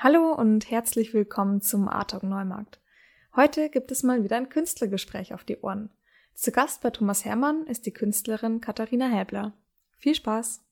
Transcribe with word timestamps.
Hallo 0.00 0.32
und 0.32 0.70
herzlich 0.70 1.12
willkommen 1.12 1.60
zum 1.60 1.88
Artalk 1.88 2.22
Neumarkt. 2.22 2.78
Heute 3.34 3.68
gibt 3.68 3.90
es 3.90 4.04
mal 4.04 4.22
wieder 4.22 4.36
ein 4.36 4.48
Künstlergespräch 4.48 5.34
auf 5.34 5.42
die 5.42 5.58
Ohren. 5.58 5.90
Zu 6.34 6.52
Gast 6.52 6.82
bei 6.82 6.90
Thomas 6.90 7.24
Hermann 7.24 7.66
ist 7.66 7.84
die 7.84 7.90
Künstlerin 7.90 8.60
Katharina 8.60 9.08
Häbler. 9.08 9.54
Viel 9.96 10.14
Spaß! 10.14 10.64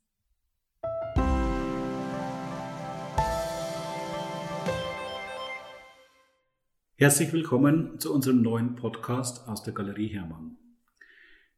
Herzlich 6.94 7.32
willkommen 7.32 7.98
zu 7.98 8.14
unserem 8.14 8.42
neuen 8.42 8.76
Podcast 8.76 9.48
aus 9.48 9.64
der 9.64 9.74
Galerie 9.74 10.06
Hermann. 10.06 10.56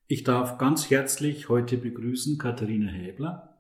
Ich 0.07 0.25
darf 0.25 0.57
ganz 0.57 0.89
herzlich 0.89 1.51
heute 1.51 1.77
begrüßen 1.77 2.39
Katharina 2.39 2.91
Häbler. 2.91 3.58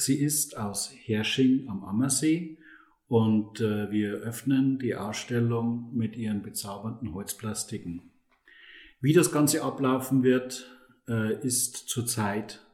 Sie 0.00 0.18
ist 0.18 0.56
aus 0.56 0.92
Hersching 1.04 1.68
am 1.68 1.84
Ammersee 1.84 2.58
und 3.08 3.60
äh, 3.60 3.90
wir 3.90 4.14
öffnen 4.14 4.78
die 4.78 4.94
Ausstellung 4.94 5.90
mit 5.94 6.16
ihren 6.16 6.42
bezaubernden 6.42 7.12
Holzplastiken. 7.12 8.02
Wie 9.00 9.12
das 9.12 9.32
Ganze 9.32 9.62
ablaufen 9.62 10.22
wird, 10.22 10.70
äh, 11.08 11.44
ist 11.44 11.76
zurzeit 11.88 12.64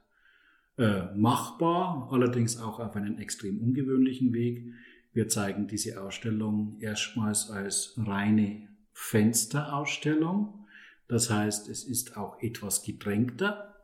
äh, 0.78 1.14
machbar, 1.14 2.08
allerdings 2.10 2.60
auch 2.60 2.80
auf 2.80 2.94
einen 2.96 3.18
extrem 3.18 3.60
ungewöhnlichen 3.60 4.32
Weg. 4.32 4.72
Wir 5.12 5.28
zeigen 5.28 5.66
diese 5.66 6.02
Ausstellung 6.02 6.76
erstmals 6.80 7.50
als 7.50 7.94
reine 7.96 8.68
Fensterausstellung. 8.92 10.66
Das 11.08 11.30
heißt, 11.30 11.68
es 11.68 11.84
ist 11.84 12.16
auch 12.16 12.40
etwas 12.42 12.82
gedrängter. 12.82 13.75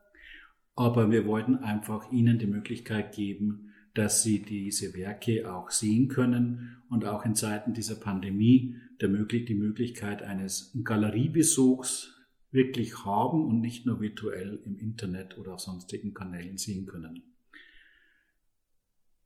Aber 0.74 1.10
wir 1.10 1.26
wollten 1.26 1.56
einfach 1.56 2.10
Ihnen 2.12 2.38
die 2.38 2.46
Möglichkeit 2.46 3.14
geben, 3.14 3.72
dass 3.94 4.22
Sie 4.22 4.42
diese 4.42 4.94
Werke 4.94 5.52
auch 5.52 5.70
sehen 5.70 6.08
können 6.08 6.76
und 6.88 7.04
auch 7.04 7.24
in 7.24 7.34
Zeiten 7.34 7.74
dieser 7.74 7.96
Pandemie 7.96 8.76
der 9.00 9.08
möglich, 9.08 9.44
die 9.44 9.54
Möglichkeit 9.54 10.22
eines 10.22 10.76
Galeriebesuchs 10.84 12.14
wirklich 12.52 13.04
haben 13.04 13.44
und 13.44 13.60
nicht 13.60 13.84
nur 13.84 14.00
virtuell 14.00 14.60
im 14.64 14.78
Internet 14.78 15.36
oder 15.38 15.54
auf 15.54 15.60
sonstigen 15.60 16.14
Kanälen 16.14 16.56
sehen 16.58 16.86
können. 16.86 17.22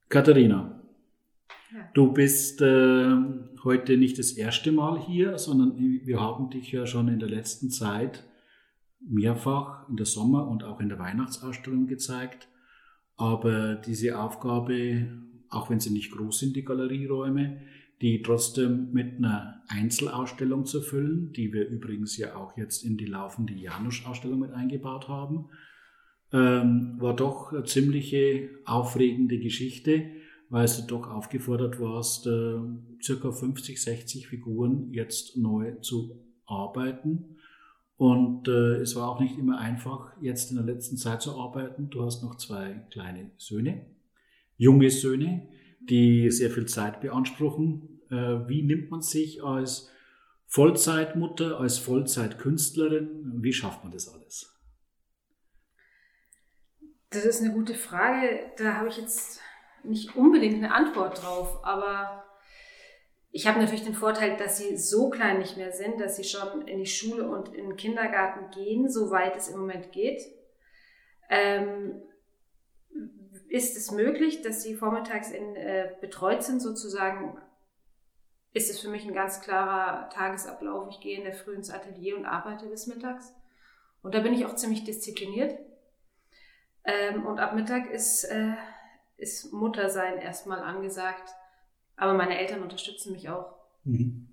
Katharina, 0.09 0.81
ja. 1.73 1.89
du 1.93 2.13
bist 2.13 2.63
äh, 2.63 3.17
heute 3.65 3.97
nicht 3.97 4.19
das 4.19 4.33
erste 4.33 4.73
Mal 4.73 5.01
hier, 5.01 5.37
sondern 5.39 5.77
wir 5.77 6.21
haben 6.21 6.51
dich 6.51 6.71
ja 6.73 6.87
schon 6.87 7.09
in 7.09 7.19
der 7.19 7.29
letzten 7.29 7.71
Zeit 7.71 8.25
mehrfach 9.01 9.89
in 9.89 9.97
der 9.97 10.07
Sommer- 10.07 10.49
und 10.49 10.65
auch 10.65 10.81
in 10.81 10.89
der 10.89 10.99
Weihnachtsausstellung 10.99 11.87
gezeigt. 11.87 12.49
Aber 13.17 13.77
diese 13.77 14.19
Aufgabe, 14.19 15.09
auch 15.49 15.71
wenn 15.71 15.81
sie 15.81 15.91
nicht 15.91 16.13
groß 16.13 16.39
sind, 16.39 16.57
die 16.57 16.65
Galerieräume, 16.65 17.63
die 18.03 18.21
trotzdem 18.23 18.93
mit 18.93 19.17
einer 19.17 19.63
Einzelausstellung 19.69 20.67
zu 20.67 20.83
füllen, 20.83 21.33
die 21.33 21.53
wir 21.53 21.67
übrigens 21.67 22.17
ja 22.19 22.37
auch 22.37 22.57
jetzt 22.59 22.85
in 22.85 22.99
die 22.99 23.07
laufende 23.07 23.55
Janusz-Ausstellung 23.55 24.41
mit 24.41 24.53
eingebaut 24.53 25.09
haben, 25.09 25.47
ähm, 26.33 26.97
war 26.99 27.17
doch 27.17 27.53
eine 27.53 27.65
ziemliche 27.65 28.51
aufregende 28.67 29.39
Geschichte, 29.39 30.11
weil 30.51 30.67
du 30.67 30.83
doch 30.87 31.09
aufgefordert 31.09 31.81
warst, 31.81 32.27
äh, 32.27 32.59
circa 33.03 33.33
50, 33.33 33.81
60 33.81 34.29
Figuren 34.29 34.93
jetzt 34.93 35.37
neu 35.37 35.77
zu 35.77 36.23
arbeiten 36.45 37.36
und 37.97 38.47
äh, 38.49 38.77
es 38.77 38.95
war 38.95 39.09
auch 39.09 39.21
nicht 39.21 39.39
immer 39.39 39.59
einfach, 39.59 40.13
jetzt 40.21 40.51
in 40.51 40.57
der 40.57 40.67
letzten 40.67 40.99
Zeit 40.99 41.23
zu 41.23 41.41
arbeiten. 41.41 41.89
Du 41.89 42.05
hast 42.05 42.23
noch 42.23 42.37
zwei 42.37 42.87
kleine 42.91 43.31
Söhne, 43.39 43.87
junge 44.57 44.91
Söhne, 44.91 45.49
die 45.81 46.31
sehr 46.31 46.51
viel 46.51 46.67
Zeit 46.67 47.01
beanspruchen. 47.01 48.01
Äh, 48.11 48.49
wie 48.49 48.63
nimmt 48.63 48.91
man 48.91 49.01
sich 49.01 49.43
als 49.43 49.91
Vollzeitmutter, 50.47 51.59
als 51.59 51.79
Vollzeitkünstlerin? 51.79 53.43
Wie 53.43 53.53
schafft 53.55 53.83
man 53.83 53.93
das 53.93 54.09
alles? 54.13 54.53
Das 57.11 57.25
ist 57.25 57.43
eine 57.43 57.55
gute 57.55 57.75
Frage. 57.75 58.53
Da 58.59 58.75
habe 58.75 58.89
ich 58.89 58.99
jetzt 58.99 59.41
nicht 59.85 60.17
unbedingt 60.17 60.57
eine 60.57 60.75
Antwort 60.75 61.23
drauf, 61.23 61.65
aber 61.65 62.26
ich 63.37 63.47
habe 63.47 63.59
natürlich 63.59 63.85
den 63.85 63.93
Vorteil, 63.93 64.39
dass 64.39 64.57
sie 64.57 64.79
so 64.79 65.11
klein 65.11 65.41
nicht 65.41 65.59
mehr 65.59 65.71
sind, 65.71 66.01
dass 66.01 66.17
sie 66.17 66.25
schon 66.25 66.67
in 66.67 66.79
die 66.79 66.87
Schule 66.87 67.29
und 67.29 67.55
in 67.55 67.69
den 67.69 67.77
Kindergarten 67.77 68.51
gehen, 68.51 68.89
soweit 68.89 69.37
es 69.37 69.49
im 69.49 69.61
Moment 69.61 69.93
geht. 69.93 70.23
Ähm, 71.29 72.01
ist 73.51 73.77
es 73.77 73.91
möglich, 73.91 74.41
dass 74.41 74.63
sie 74.63 74.75
vormittags 74.75 75.31
in, 75.33 75.55
äh, 75.55 75.93
betreut 76.01 76.45
sind 76.45 76.61
sozusagen? 76.61 77.37
Ist 78.55 78.71
es 78.71 78.81
für 78.81 78.89
mich 78.89 79.05
ein 79.05 79.13
ganz 79.13 79.43
klarer 79.43 80.09
Tagesablauf. 80.09 80.89
Ich 80.89 81.01
gehe 81.01 81.19
in 81.19 81.25
der 81.25 81.35
Früh 81.35 81.53
ins 81.53 81.69
Atelier 81.69 82.17
und 82.17 82.25
arbeite 82.25 82.65
bis 82.69 82.87
mittags. 82.87 83.35
Und 84.01 84.15
da 84.15 84.21
bin 84.21 84.33
ich 84.33 84.47
auch 84.47 84.55
ziemlich 84.55 84.85
diszipliniert. 84.85 85.59
Ähm, 86.85 87.27
und 87.27 87.39
ab 87.39 87.55
Mittag 87.55 87.91
ist, 87.91 88.25
äh, 88.25 88.55
ist 89.19 89.53
Muttersein 89.53 90.17
erstmal 90.17 90.61
angesagt 90.61 91.35
aber 91.97 92.15
meine 92.15 92.39
Eltern 92.39 92.63
unterstützen 92.63 93.13
mich 93.13 93.29
auch. 93.29 93.55
Mhm. 93.85 94.29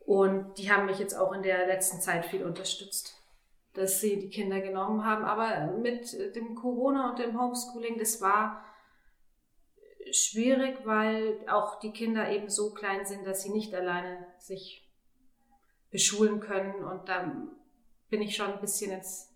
Und 0.00 0.58
die 0.58 0.70
haben 0.70 0.86
mich 0.86 0.98
jetzt 0.98 1.14
auch 1.14 1.32
in 1.32 1.42
der 1.42 1.66
letzten 1.66 2.00
Zeit 2.00 2.26
viel 2.26 2.44
unterstützt, 2.44 3.14
dass 3.72 4.00
sie 4.00 4.18
die 4.18 4.28
Kinder 4.28 4.60
genommen 4.60 5.04
haben. 5.04 5.24
Aber 5.24 5.78
mit 5.78 6.12
dem 6.34 6.54
Corona 6.54 7.10
und 7.10 7.18
dem 7.18 7.40
Homeschooling, 7.40 7.98
das 7.98 8.20
war 8.20 8.64
schwierig, 10.10 10.78
weil 10.84 11.38
auch 11.48 11.80
die 11.80 11.92
Kinder 11.92 12.30
eben 12.30 12.50
so 12.50 12.72
klein 12.74 13.06
sind, 13.06 13.26
dass 13.26 13.42
sie 13.42 13.50
nicht 13.50 13.74
alleine 13.74 14.26
sich 14.38 14.86
beschulen 15.90 16.40
können. 16.40 16.84
Und 16.84 17.08
dann 17.08 17.50
bin 18.10 18.20
ich 18.20 18.36
schon 18.36 18.52
ein 18.52 18.60
bisschen 18.60 18.92
ins 18.92 19.30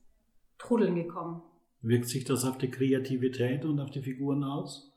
Trudeln 0.59 0.95
gekommen. 0.95 1.43
Wirkt 1.81 2.09
sich 2.09 2.25
das 2.25 2.45
auf 2.45 2.59
die 2.59 2.71
Kreativität 2.71 3.65
und 3.65 3.81
auf 3.81 3.91
die 3.91 4.03
Figuren 4.03 4.45
aus? 4.45 4.93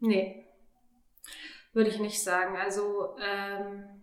Nee 0.00 0.45
würde 1.76 1.90
ich 1.90 2.00
nicht 2.00 2.22
sagen. 2.22 2.56
Also 2.56 3.16
ähm, 3.22 4.02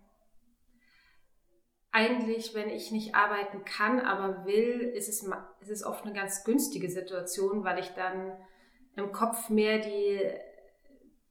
eigentlich, 1.90 2.54
wenn 2.54 2.70
ich 2.70 2.92
nicht 2.92 3.14
arbeiten 3.14 3.64
kann, 3.64 4.00
aber 4.00 4.46
will, 4.46 4.92
ist 4.94 5.08
es, 5.08 5.28
ist 5.60 5.70
es 5.70 5.84
oft 5.84 6.04
eine 6.04 6.14
ganz 6.14 6.44
günstige 6.44 6.88
Situation, 6.88 7.64
weil 7.64 7.80
ich 7.80 7.88
dann 7.90 8.32
im 8.96 9.12
Kopf 9.12 9.50
mehr 9.50 9.80
die 9.80 10.20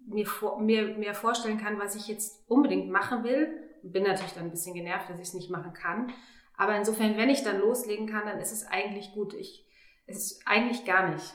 mir, 0.05 0.25
vor, 0.25 0.59
mir 0.59 0.97
mehr 0.97 1.13
vorstellen 1.13 1.57
kann, 1.57 1.79
was 1.79 1.95
ich 1.95 2.07
jetzt 2.07 2.43
unbedingt 2.49 2.89
machen 2.89 3.23
will. 3.23 3.47
Bin 3.81 4.03
natürlich 4.03 4.33
dann 4.33 4.45
ein 4.45 4.51
bisschen 4.51 4.73
genervt, 4.73 5.09
dass 5.09 5.19
ich 5.19 5.27
es 5.27 5.33
nicht 5.33 5.49
machen 5.49 5.73
kann. 5.73 6.11
Aber 6.57 6.75
insofern, 6.75 7.17
wenn 7.17 7.29
ich 7.29 7.43
dann 7.43 7.59
loslegen 7.61 8.07
kann, 8.07 8.25
dann 8.25 8.39
ist 8.39 8.51
es 8.51 8.67
eigentlich 8.67 9.13
gut. 9.13 9.33
Ich, 9.33 9.65
es 10.07 10.17
ist 10.17 10.43
eigentlich 10.45 10.83
gar 10.83 11.09
nicht. 11.09 11.33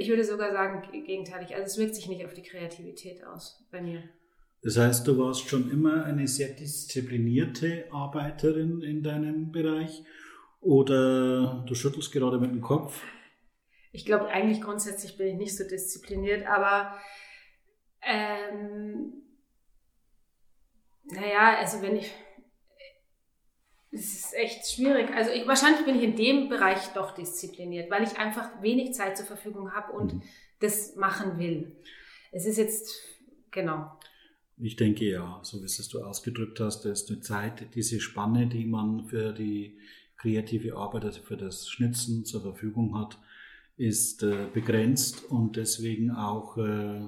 Ich 0.00 0.08
würde 0.08 0.24
sogar 0.24 0.52
sagen, 0.52 0.90
gegenteilig. 0.92 1.54
Also 1.56 1.66
es 1.66 1.76
wirkt 1.76 1.96
sich 1.96 2.08
nicht 2.08 2.24
auf 2.24 2.32
die 2.32 2.42
Kreativität 2.42 3.24
aus 3.24 3.66
bei 3.72 3.82
mir. 3.82 4.04
Das 4.62 4.76
heißt, 4.76 5.06
du 5.06 5.18
warst 5.18 5.48
schon 5.48 5.70
immer 5.70 6.04
eine 6.04 6.28
sehr 6.28 6.50
disziplinierte 6.50 7.86
Arbeiterin 7.90 8.80
in 8.80 9.02
deinem 9.02 9.50
Bereich 9.50 10.04
oder 10.60 11.64
du 11.66 11.74
schüttelst 11.74 12.12
gerade 12.12 12.38
mit 12.38 12.52
dem 12.52 12.60
Kopf? 12.60 13.02
Ich 13.90 14.04
glaube, 14.04 14.28
eigentlich 14.28 14.60
grundsätzlich 14.60 15.16
bin 15.16 15.26
ich 15.28 15.36
nicht 15.36 15.56
so 15.56 15.64
diszipliniert, 15.64 16.46
aber 16.46 16.96
ähm, 18.02 19.12
naja, 21.06 21.56
also 21.58 21.82
wenn 21.82 21.96
ich, 21.96 22.12
es 23.98 24.14
ist 24.14 24.34
echt 24.34 24.66
schwierig. 24.66 25.10
Also 25.14 25.30
ich, 25.30 25.46
wahrscheinlich 25.46 25.84
bin 25.84 25.96
ich 25.96 26.02
in 26.02 26.16
dem 26.16 26.48
Bereich 26.48 26.88
doch 26.94 27.12
diszipliniert, 27.14 27.90
weil 27.90 28.04
ich 28.04 28.18
einfach 28.18 28.62
wenig 28.62 28.94
Zeit 28.94 29.16
zur 29.16 29.26
Verfügung 29.26 29.72
habe 29.72 29.92
und 29.92 30.14
mhm. 30.14 30.22
das 30.60 30.96
machen 30.96 31.38
will. 31.38 31.76
Es 32.30 32.46
ist 32.46 32.58
jetzt, 32.58 32.94
genau. 33.50 33.98
Ich 34.56 34.76
denke 34.76 35.04
ja, 35.04 35.40
so 35.42 35.60
wie 35.60 35.66
es 35.66 35.88
du 35.88 36.02
ausgedrückt 36.02 36.60
hast, 36.60 36.84
dass 36.84 37.06
die 37.06 37.20
Zeit, 37.20 37.74
diese 37.74 38.00
Spanne, 38.00 38.48
die 38.48 38.64
man 38.64 39.04
für 39.04 39.32
die 39.32 39.78
kreative 40.16 40.76
Arbeit, 40.76 41.04
also 41.04 41.22
für 41.22 41.36
das 41.36 41.68
Schnitzen 41.68 42.24
zur 42.24 42.42
Verfügung 42.42 42.98
hat, 42.98 43.18
ist 43.76 44.24
äh, 44.24 44.46
begrenzt 44.52 45.24
und 45.30 45.56
deswegen 45.56 46.10
auch 46.10 46.56
äh, 46.56 47.00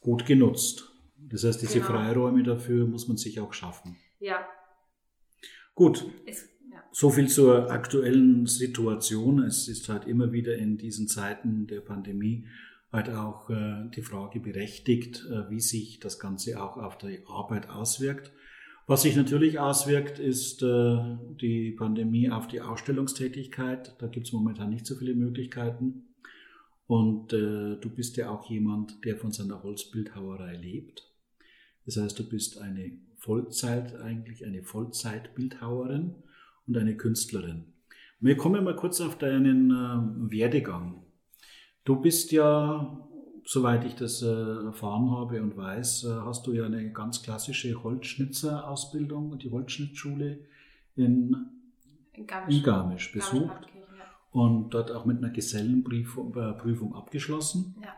gut 0.00 0.26
genutzt. 0.26 0.92
Das 1.16 1.44
heißt, 1.44 1.62
diese 1.62 1.74
genau. 1.74 1.92
Freiräume 1.92 2.42
dafür 2.42 2.86
muss 2.86 3.06
man 3.06 3.16
sich 3.16 3.38
auch 3.40 3.52
schaffen. 3.52 3.96
Ja, 4.18 4.44
Gut. 5.80 6.04
Ja. 6.26 6.84
So 6.92 7.08
viel 7.08 7.28
zur 7.28 7.70
aktuellen 7.70 8.44
Situation. 8.44 9.42
Es 9.42 9.66
ist 9.66 9.88
halt 9.88 10.06
immer 10.06 10.30
wieder 10.30 10.54
in 10.54 10.76
diesen 10.76 11.08
Zeiten 11.08 11.66
der 11.66 11.80
Pandemie 11.80 12.44
halt 12.92 13.08
auch 13.08 13.48
äh, 13.48 13.88
die 13.96 14.02
Frage 14.02 14.40
berechtigt, 14.40 15.24
äh, 15.30 15.48
wie 15.48 15.60
sich 15.60 15.98
das 15.98 16.18
Ganze 16.18 16.62
auch 16.62 16.76
auf 16.76 16.98
die 16.98 17.20
Arbeit 17.26 17.70
auswirkt. 17.70 18.30
Was 18.86 19.00
sich 19.00 19.16
natürlich 19.16 19.58
auswirkt, 19.58 20.18
ist 20.18 20.62
äh, 20.62 21.16
die 21.40 21.70
Pandemie 21.70 22.28
auf 22.28 22.46
die 22.46 22.60
Ausstellungstätigkeit. 22.60 23.94
Da 24.00 24.08
gibt 24.08 24.26
es 24.26 24.34
momentan 24.34 24.68
nicht 24.68 24.84
so 24.84 24.96
viele 24.96 25.14
Möglichkeiten. 25.14 26.14
Und 26.86 27.32
äh, 27.32 27.76
du 27.80 27.88
bist 27.88 28.18
ja 28.18 28.28
auch 28.28 28.50
jemand, 28.50 29.02
der 29.06 29.16
von 29.16 29.32
seiner 29.32 29.62
Holzbildhauerei 29.62 30.56
lebt. 30.56 31.10
Das 31.86 31.96
heißt, 31.96 32.18
du 32.18 32.28
bist 32.28 32.58
eine 32.58 32.98
Vollzeit, 33.20 34.00
eigentlich 34.00 34.44
eine 34.46 34.62
Vollzeitbildhauerin 34.62 36.14
und 36.66 36.76
eine 36.76 36.96
Künstlerin. 36.96 37.66
Wir 38.18 38.36
kommen 38.36 38.64
mal 38.64 38.76
kurz 38.76 39.00
auf 39.00 39.18
deinen 39.18 39.70
äh, 39.70 40.32
Werdegang. 40.32 41.02
Du 41.84 42.00
bist 42.00 42.32
ja, 42.32 42.98
soweit 43.44 43.84
ich 43.84 43.94
das 43.94 44.22
äh, 44.22 44.26
erfahren 44.26 45.10
habe 45.10 45.42
und 45.42 45.56
weiß, 45.56 46.04
äh, 46.04 46.08
hast 46.24 46.46
du 46.46 46.52
ja 46.52 46.64
eine 46.64 46.92
ganz 46.92 47.22
klassische 47.22 47.82
Holzschnitzerausbildung 47.82 49.30
und 49.30 49.42
die 49.42 49.50
Holzschnittschule 49.50 50.40
in, 50.96 51.36
in 52.12 52.26
Garmisch, 52.26 52.62
Garmisch 52.62 53.12
besucht 53.12 53.68
und 54.30 54.70
dort 54.70 54.92
auch 54.92 55.04
mit 55.04 55.18
einer 55.18 55.30
Gesellenprüfung 55.30 56.34
äh, 56.36 56.96
abgeschlossen. 56.96 57.76
Ja. 57.82 57.94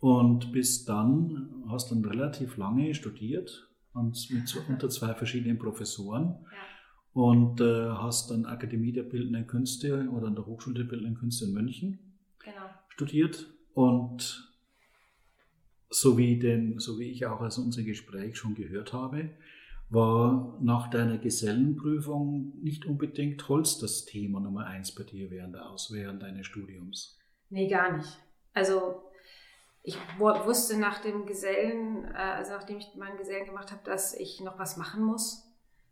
Und 0.00 0.52
bis 0.52 0.84
dann 0.84 1.64
hast 1.68 1.90
dann 1.90 2.04
relativ 2.04 2.56
lange 2.56 2.94
studiert 2.94 3.67
und 3.98 4.30
mit 4.30 4.48
so 4.48 4.60
unter 4.68 4.88
zwei 4.88 5.14
verschiedenen 5.14 5.58
Professoren. 5.58 6.36
Ja. 6.44 7.22
Und 7.22 7.60
äh, 7.60 7.88
hast 7.90 8.30
dann 8.30 8.46
Akademie 8.46 8.92
der 8.92 9.02
Bildenden 9.02 9.46
Künste 9.46 10.08
oder 10.10 10.28
an 10.28 10.36
der 10.36 10.46
Hochschule 10.46 10.76
der 10.76 10.84
Bildenden 10.84 11.16
Künste 11.16 11.46
in 11.46 11.52
München 11.52 11.98
genau. 12.38 12.70
studiert. 12.88 13.46
Und 13.74 14.48
so 15.90 16.18
wie, 16.18 16.38
den, 16.38 16.78
so 16.78 16.98
wie 16.98 17.10
ich 17.10 17.26
auch 17.26 17.40
aus 17.40 17.58
unserem 17.58 17.86
Gespräch 17.86 18.36
schon 18.36 18.54
gehört 18.54 18.92
habe, 18.92 19.30
war 19.90 20.58
nach 20.60 20.90
deiner 20.90 21.18
Gesellenprüfung 21.18 22.52
nicht 22.62 22.84
unbedingt 22.84 23.48
Holz 23.48 23.78
das 23.78 24.04
Thema 24.04 24.38
Nummer 24.38 24.66
eins 24.66 24.94
bei 24.94 25.02
dir 25.02 25.30
während, 25.30 25.54
der 25.54 25.70
Aus 25.70 25.90
während 25.92 26.22
deines 26.22 26.46
Studiums? 26.46 27.18
Nee, 27.48 27.68
gar 27.68 27.96
nicht. 27.96 28.18
Also 28.52 29.07
ich 29.82 29.98
wusste 30.18 30.76
nach 30.76 31.00
dem 31.00 31.26
Gesellen, 31.26 32.04
äh, 32.04 32.16
also 32.16 32.52
nachdem 32.52 32.78
ich 32.78 32.94
meinen 32.96 33.16
Gesellen 33.16 33.46
gemacht 33.46 33.70
habe, 33.70 33.82
dass 33.84 34.14
ich 34.14 34.40
noch 34.40 34.58
was 34.58 34.76
machen 34.76 35.02
muss. 35.02 35.46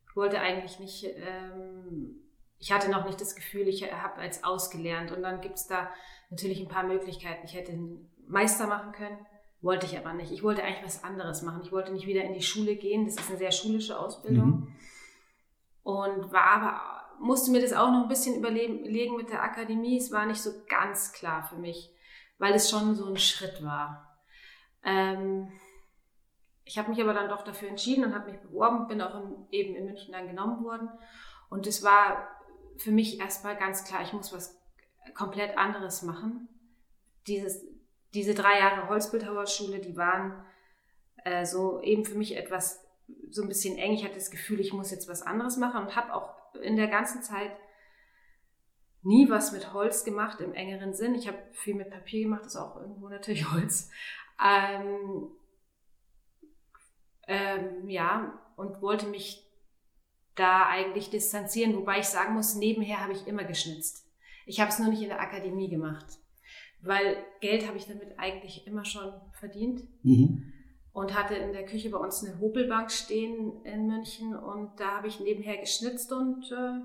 Ich 0.09 0.17
wollte 0.17 0.41
eigentlich 0.41 0.79
nicht, 0.79 1.05
ähm, 1.05 2.21
ich 2.59 2.73
hatte 2.73 2.91
noch 2.91 3.05
nicht 3.05 3.21
das 3.21 3.35
Gefühl, 3.35 3.69
ich 3.69 3.91
habe 3.91 4.21
als 4.21 4.45
ausgelernt. 4.45 5.13
Und 5.13 5.23
dann 5.23 5.41
gibt 5.41 5.57
es 5.57 5.67
da 5.67 5.91
natürlich 6.31 6.61
ein 6.61 6.69
paar 6.69 6.85
Möglichkeiten. 6.85 7.45
Ich 7.45 7.55
hätte 7.55 7.73
einen 7.73 8.11
Meister 8.27 8.67
machen 8.67 8.93
können 8.93 9.19
wollte 9.67 9.87
ich 9.87 9.99
aber 9.99 10.13
nicht. 10.13 10.33
Ich 10.33 10.43
wollte 10.43 10.63
eigentlich 10.63 10.85
was 10.85 11.05
anderes 11.05 11.43
machen. 11.43 11.63
Ich 11.63 11.73
wollte 11.73 11.93
nicht 11.93 12.07
wieder 12.07 12.25
in 12.25 12.35
die 12.35 12.43
Schule 12.43 12.77
gehen. 12.77 13.05
Das 13.05 13.17
ist 13.17 13.29
eine 13.29 13.39
sehr 13.39 13.53
schulische 13.53 13.99
Ausbildung. 13.99 14.47
Mhm. 14.47 14.69
Und 15.83 16.33
war 16.33 16.47
aber, 16.47 16.81
musste 17.21 17.51
mir 17.51 17.61
das 17.61 17.73
auch 17.73 17.91
noch 17.91 18.03
ein 18.03 18.09
bisschen 18.09 18.37
überlegen 18.37 19.17
mit 19.17 19.31
der 19.31 19.43
Akademie. 19.43 19.99
Es 19.99 20.13
war 20.13 20.27
nicht 20.27 20.41
so 20.41 20.51
ganz 20.69 21.13
klar 21.13 21.43
für 21.49 21.57
mich, 21.57 21.93
weil 22.39 22.55
es 22.55 22.71
schon 22.71 22.95
so 22.95 23.07
ein 23.07 23.17
Schritt 23.17 23.65
war. 23.65 24.19
Ähm, 24.85 25.51
ich 26.65 26.79
habe 26.79 26.91
mich 26.91 27.01
aber 27.01 27.15
dann 27.15 27.29
doch 27.29 27.43
dafür 27.43 27.69
entschieden 27.69 28.05
und 28.05 28.15
habe 28.15 28.31
mich 28.31 28.41
beworben, 28.41 28.89
bin 28.89 29.01
auch 29.01 29.15
in, 29.15 29.47
eben 29.51 29.77
in 29.77 29.87
München 29.87 30.13
dann 30.13 30.27
genommen 30.27 30.65
worden. 30.65 30.89
Und 31.49 31.67
es 31.67 31.83
war 31.83 32.29
für 32.77 32.91
mich 32.91 33.21
erstmal 33.21 33.57
ganz 33.57 33.85
klar, 33.85 34.03
ich 34.03 34.13
muss 34.13 34.33
was 34.33 34.61
komplett 35.15 35.57
anderes 35.57 36.03
machen. 36.03 36.49
Dieses, 37.27 37.65
diese 38.15 38.35
drei 38.35 38.59
Jahre 38.59 38.89
Holzbildhauerschule, 38.89 39.79
die 39.79 39.97
waren 39.97 40.45
äh, 41.25 41.45
so 41.45 41.81
eben 41.83 42.05
für 42.05 42.17
mich 42.17 42.37
etwas 42.37 42.85
so 43.31 43.43
ein 43.43 43.49
bisschen 43.49 43.79
eng. 43.79 43.93
Ich 43.93 44.05
hatte 44.05 44.15
das 44.15 44.31
Gefühl, 44.31 44.61
ich 44.61 44.73
muss 44.73 44.91
jetzt 44.91 45.09
was 45.09 45.23
anderes 45.23 45.57
machen 45.57 45.83
und 45.83 45.97
habe 45.97 46.15
auch 46.15 46.35
in 46.55 46.77
der 46.77 46.89
ganzen 46.89 47.23
Zeit 47.23 47.53
nie 49.07 49.31
was 49.31 49.53
mit 49.53 49.73
Holz 49.73 50.05
gemacht 50.05 50.41
im 50.41 50.53
engeren 50.53 50.95
Sinn. 50.95 51.15
Ich 51.15 51.29
habe 51.29 51.39
viel 51.53 51.75
mit 51.75 51.91
Papier 51.91 52.25
gemacht, 52.25 52.45
das 52.45 52.55
ist 52.55 52.61
auch 52.61 52.77
irgendwo 52.77 53.09
natürlich 53.09 53.51
Holz. 53.53 53.91
Ähm, 54.45 55.29
ähm, 57.27 57.89
ja, 57.89 58.39
und 58.57 58.83
wollte 58.83 59.07
mich 59.07 59.45
da 60.35 60.67
eigentlich 60.67 61.09
distanzieren, 61.11 61.75
wobei 61.77 62.01
ich 62.01 62.07
sagen 62.07 62.35
muss, 62.35 62.55
nebenher 62.55 63.01
habe 63.01 63.13
ich 63.13 63.27
immer 63.27 63.45
geschnitzt. 63.45 64.07
Ich 64.45 64.61
habe 64.61 64.71
es 64.71 64.79
nur 64.79 64.89
nicht 64.89 65.03
in 65.03 65.09
der 65.09 65.21
Akademie 65.21 65.69
gemacht 65.69 66.19
weil 66.87 67.17
Geld 67.41 67.67
habe 67.67 67.77
ich 67.77 67.87
damit 67.87 68.19
eigentlich 68.19 68.67
immer 68.67 68.85
schon 68.85 69.13
verdient. 69.33 69.83
Mhm. 70.03 70.53
Und 70.93 71.15
hatte 71.15 71.35
in 71.35 71.53
der 71.53 71.67
Küche 71.67 71.91
bei 71.91 71.99
uns 71.99 72.25
eine 72.25 72.41
Hobelbank 72.41 72.91
stehen 72.91 73.63
in 73.65 73.87
München 73.87 74.35
und 74.35 74.81
da 74.81 74.97
habe 74.97 75.09
ich 75.09 75.21
nebenher 75.21 75.59
geschnitzt 75.59 76.11
und 76.11 76.51
äh, 76.51 76.81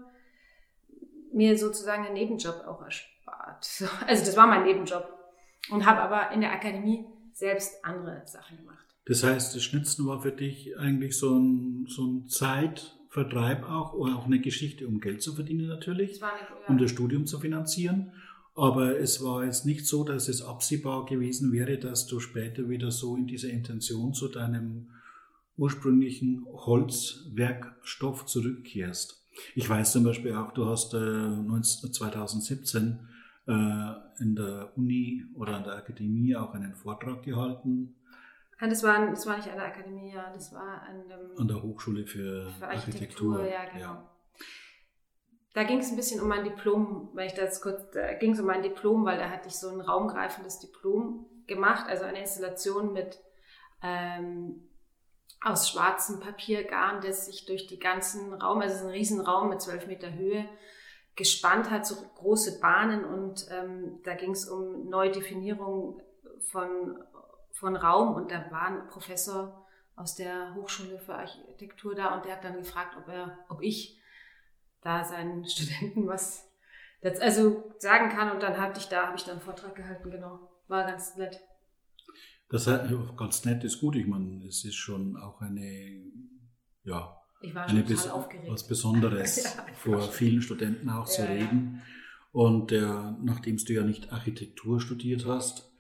mir 1.34 1.58
sozusagen 1.58 2.06
einen 2.06 2.14
Nebenjob 2.14 2.64
auch 2.68 2.82
erspart. 2.82 3.84
Also 4.08 4.26
das 4.26 4.36
war 4.38 4.48
mein 4.48 4.64
Nebenjob 4.64 5.08
und 5.70 5.86
habe 5.86 6.02
aber 6.02 6.34
in 6.34 6.42
der 6.42 6.52
Akademie 6.52 7.06
selbst 7.34 7.84
andere 7.84 8.24
Sachen 8.26 8.58
gemacht. 8.58 8.86
Das 9.06 9.24
heißt, 9.24 9.56
das 9.56 9.64
Schnitzen 9.64 10.06
war 10.06 10.22
für 10.22 10.32
dich 10.32 10.78
eigentlich 10.78 11.18
so 11.18 11.38
ein, 11.38 11.86
so 11.88 12.06
ein 12.06 12.28
Zeitvertreib 12.28 13.64
auch 13.64 13.94
oder 13.94 14.16
auch 14.16 14.26
eine 14.26 14.40
Geschichte, 14.40 14.88
um 14.88 15.00
Geld 15.00 15.22
zu 15.22 15.34
verdienen 15.34 15.68
natürlich, 15.68 16.22
eine, 16.24 16.32
ja. 16.32 16.68
um 16.68 16.78
das 16.78 16.92
Studium 16.92 17.26
zu 17.26 17.40
finanzieren. 17.40 18.14
Aber 18.54 19.00
es 19.00 19.24
war 19.24 19.46
jetzt 19.46 19.66
nicht 19.66 19.88
so, 19.88 20.04
dass 20.04 20.28
es 20.28 20.42
absehbar 20.42 21.06
gewesen 21.06 21.52
wäre, 21.52 21.78
dass 21.78 22.06
du 22.06 22.20
später 22.20 22.70
wieder 22.70 22.92
so 22.92 23.16
in 23.16 23.26
dieser 23.26 23.50
Intention 23.50 24.14
zu 24.14 24.28
deinem 24.28 24.90
ursprünglichen 25.58 26.46
Holzwerkstoff 26.46 28.26
zurückkehrst. 28.26 29.21
Ich 29.56 29.70
weiß 29.70 29.94
zum 29.94 30.04
Beispiel 30.04 30.36
auch, 30.36 30.52
du 30.52 30.66
hast 30.66 30.94
äh, 30.94 31.62
2017 31.62 33.08
äh, 33.48 33.52
in 34.20 34.36
der 34.36 34.72
Uni 34.76 35.26
oder 35.36 35.56
an 35.56 35.64
der 35.64 35.76
Akademie 35.76 36.36
auch 36.36 36.54
einen 36.54 36.76
Vortrag 36.76 37.24
gehalten. 37.24 37.96
Ja, 38.60 38.68
das, 38.68 38.84
war, 38.84 39.10
das 39.10 39.26
war 39.26 39.38
nicht 39.38 39.50
an 39.50 39.56
der 39.56 39.66
Akademie, 39.66 40.14
ja, 40.14 40.32
das 40.34 40.54
war 40.54 40.84
an, 40.84 41.08
dem, 41.08 41.40
an 41.40 41.48
der 41.48 41.64
Hochschule 41.64 42.06
für, 42.06 42.52
für 42.52 42.68
Architektur. 42.68 43.40
Architektur. 43.40 43.48
Ja, 43.48 43.66
genau. 43.66 43.80
Ja 43.80 44.12
da 45.54 45.64
ging 45.64 45.80
es 45.80 45.90
ein 45.90 45.98
bisschen 45.98 46.22
um 46.22 46.30
mein 46.30 46.44
Diplom, 46.44 47.10
weil 47.14 47.28
ich 47.28 47.34
das 47.34 47.62
kurz, 47.62 47.92
da 47.92 48.14
ging 48.14 48.32
es 48.32 48.40
um 48.40 48.46
mein 48.46 48.64
Diplom, 48.64 49.06
weil 49.06 49.18
da 49.18 49.30
hatte 49.30 49.50
ich 49.50 49.56
so 49.56 49.70
ein 49.70 49.82
raumgreifendes 49.82 50.60
Diplom 50.60 51.26
gemacht, 51.48 51.88
also 51.90 52.06
eine 52.06 52.20
Installation 52.20 52.94
mit 52.94 53.20
ähm, 53.84 54.70
aus 55.44 55.70
schwarzem 55.70 56.20
Papiergarn, 56.20 57.02
das 57.02 57.26
sich 57.26 57.46
durch 57.46 57.68
die 57.68 57.80
ganzen 57.80 58.34
Raum, 58.34 58.62
also 58.62 58.76
es 58.76 58.82
ist 58.82 58.88
ein 58.88 58.94
Riesenraum 58.94 59.50
mit 59.50 59.62
zwölf 59.62 59.88
Meter 59.88 60.14
Höhe, 60.14 60.48
gespannt 61.16 61.70
hat, 61.70 61.86
so 61.86 61.96
große 62.16 62.60
Bahnen 62.60 63.04
und 63.04 63.48
ähm, 63.52 64.00
da 64.04 64.14
ging 64.14 64.32
es 64.32 64.48
um 64.48 64.88
Neudefinierung 64.88 66.02
von, 66.52 67.04
von 67.52 67.76
Raum 67.76 68.16
und 68.16 68.32
da 68.32 68.50
war 68.52 68.68
ein 68.68 68.88
Professor 68.88 69.66
aus 69.96 70.16
der 70.16 70.56
Hochschule 70.56 71.00
für 71.00 71.16
Architektur 71.16 71.96
da 71.96 72.16
und 72.16 72.26
der 72.26 72.36
hat 72.36 72.44
dann 72.44 72.58
gefragt, 72.58 72.96
ob 72.98 73.08
er, 73.08 73.40
ob 73.50 73.62
ich 73.62 74.00
da 74.82 75.04
seinen 75.04 75.46
Studenten 75.48 76.08
was 76.08 76.52
also 77.20 77.74
sagen 77.80 78.10
kann. 78.10 78.32
Und 78.32 78.44
dann 78.44 78.60
hatte 78.60 78.80
ich 78.80 78.88
da, 78.88 79.08
habe 79.08 79.18
ich 79.18 79.24
dann 79.24 79.34
einen 79.34 79.42
Vortrag 79.42 79.76
gehalten, 79.76 80.12
genau. 80.12 80.40
War 80.68 80.86
ganz 80.86 81.16
nett. 81.16 81.40
Das 82.52 82.68
heißt, 82.68 82.92
ganz 83.16 83.46
nett 83.46 83.64
ist 83.64 83.80
gut. 83.80 83.96
Ich 83.96 84.06
meine, 84.06 84.46
es 84.46 84.66
ist 84.66 84.76
schon 84.76 85.16
auch 85.16 85.40
eine, 85.40 86.02
ja, 86.84 87.18
eine 87.42 87.84
Bes 87.84 88.10
was 88.48 88.68
Besonderes, 88.68 89.44
ja, 89.56 89.66
vor 89.74 90.02
vielen 90.02 90.42
Studenten 90.42 90.90
auch 90.90 91.08
ja, 91.08 91.14
zu 91.14 91.22
reden. 91.24 91.82
Und 92.34 92.72
äh, 92.72 92.82
nachdem 93.24 93.58
du 93.58 93.74
ja 93.74 93.84
nicht 93.84 94.12
Architektur 94.12 94.82
studiert 94.82 95.26
hast, 95.26 95.72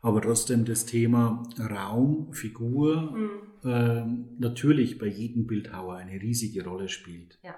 aber 0.00 0.20
trotzdem 0.20 0.64
das 0.64 0.86
Thema 0.86 1.42
Raum, 1.58 2.32
Figur 2.32 3.12
mhm. 3.12 3.68
äh, 3.68 4.04
natürlich 4.38 4.98
bei 4.98 5.06
jedem 5.06 5.46
Bildhauer 5.46 5.96
eine 5.96 6.20
riesige 6.20 6.64
Rolle 6.64 6.88
spielt. 6.88 7.38
Ja. 7.42 7.54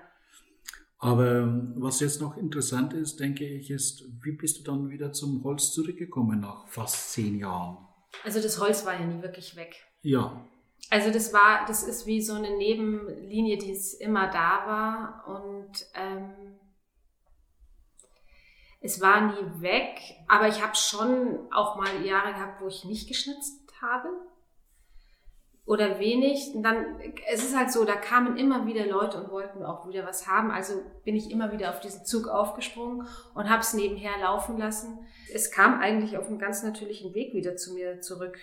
Aber 0.99 1.73
was 1.77 2.01
jetzt 2.01 2.21
noch 2.21 2.37
interessant 2.37 2.93
ist, 2.93 3.21
denke 3.21 3.47
ich, 3.47 3.71
ist, 3.71 4.05
wie 4.23 4.33
bist 4.33 4.59
du 4.59 4.63
dann 4.63 4.91
wieder 4.91 5.13
zum 5.13 5.43
Holz 5.45 5.73
zurückgekommen 5.73 6.41
nach 6.41 6.69
fast 6.69 7.13
zehn 7.13 7.39
Jahren? 7.39 7.79
Also 8.25 8.41
das 8.41 8.61
Holz 8.61 8.85
war 8.85 8.95
ja 8.95 9.07
nie 9.07 9.23
wirklich 9.23 9.57
weg. 9.57 9.77
Ja. 10.03 10.45
Also 10.91 11.11
das 11.11 11.33
war, 11.33 11.67
das 11.67 11.83
ist 11.83 12.07
wie 12.07 12.21
so 12.21 12.35
eine 12.35 12.57
Nebenlinie, 12.57 13.59
die 13.59 13.73
es 13.73 13.95
immer 13.95 14.29
da 14.29 14.67
war 14.67 15.25
und 15.29 15.87
ähm, 15.95 16.59
es 18.81 19.01
war 19.01 19.33
nie 19.33 19.63
weg, 19.63 20.01
aber 20.27 20.49
ich 20.49 20.63
habe 20.63 20.75
schon 20.75 21.53
auch 21.53 21.77
mal 21.77 22.05
Jahre 22.05 22.33
gehabt, 22.33 22.63
wo 22.63 22.69
ich 22.69 22.85
nicht 22.85 23.09
geschnitzt 23.09 23.71
habe 23.81 24.09
oder 25.71 26.01
wenig. 26.01 26.53
Und 26.53 26.65
dann, 26.65 26.99
es 27.33 27.45
ist 27.45 27.57
halt 27.57 27.71
so, 27.71 27.85
da 27.85 27.95
kamen 27.95 28.37
immer 28.37 28.67
wieder 28.67 28.85
Leute 28.87 29.23
und 29.23 29.31
wollten 29.31 29.63
auch 29.63 29.87
wieder 29.87 30.05
was 30.05 30.27
haben. 30.27 30.51
Also 30.51 30.83
bin 31.05 31.15
ich 31.15 31.31
immer 31.31 31.53
wieder 31.53 31.71
auf 31.71 31.79
diesen 31.79 32.05
Zug 32.05 32.27
aufgesprungen 32.27 33.07
und 33.37 33.49
habe 33.49 33.61
es 33.61 33.73
nebenher 33.73 34.19
laufen 34.21 34.59
lassen. 34.59 34.99
Es 35.33 35.53
kam 35.53 35.81
eigentlich 35.81 36.19
auf 36.19 36.27
einem 36.27 36.41
ganz 36.41 36.65
natürlichen 36.65 37.15
Weg 37.15 37.35
wieder 37.35 37.55
zu 37.55 37.75
mir 37.75 38.01
zurück. 38.01 38.37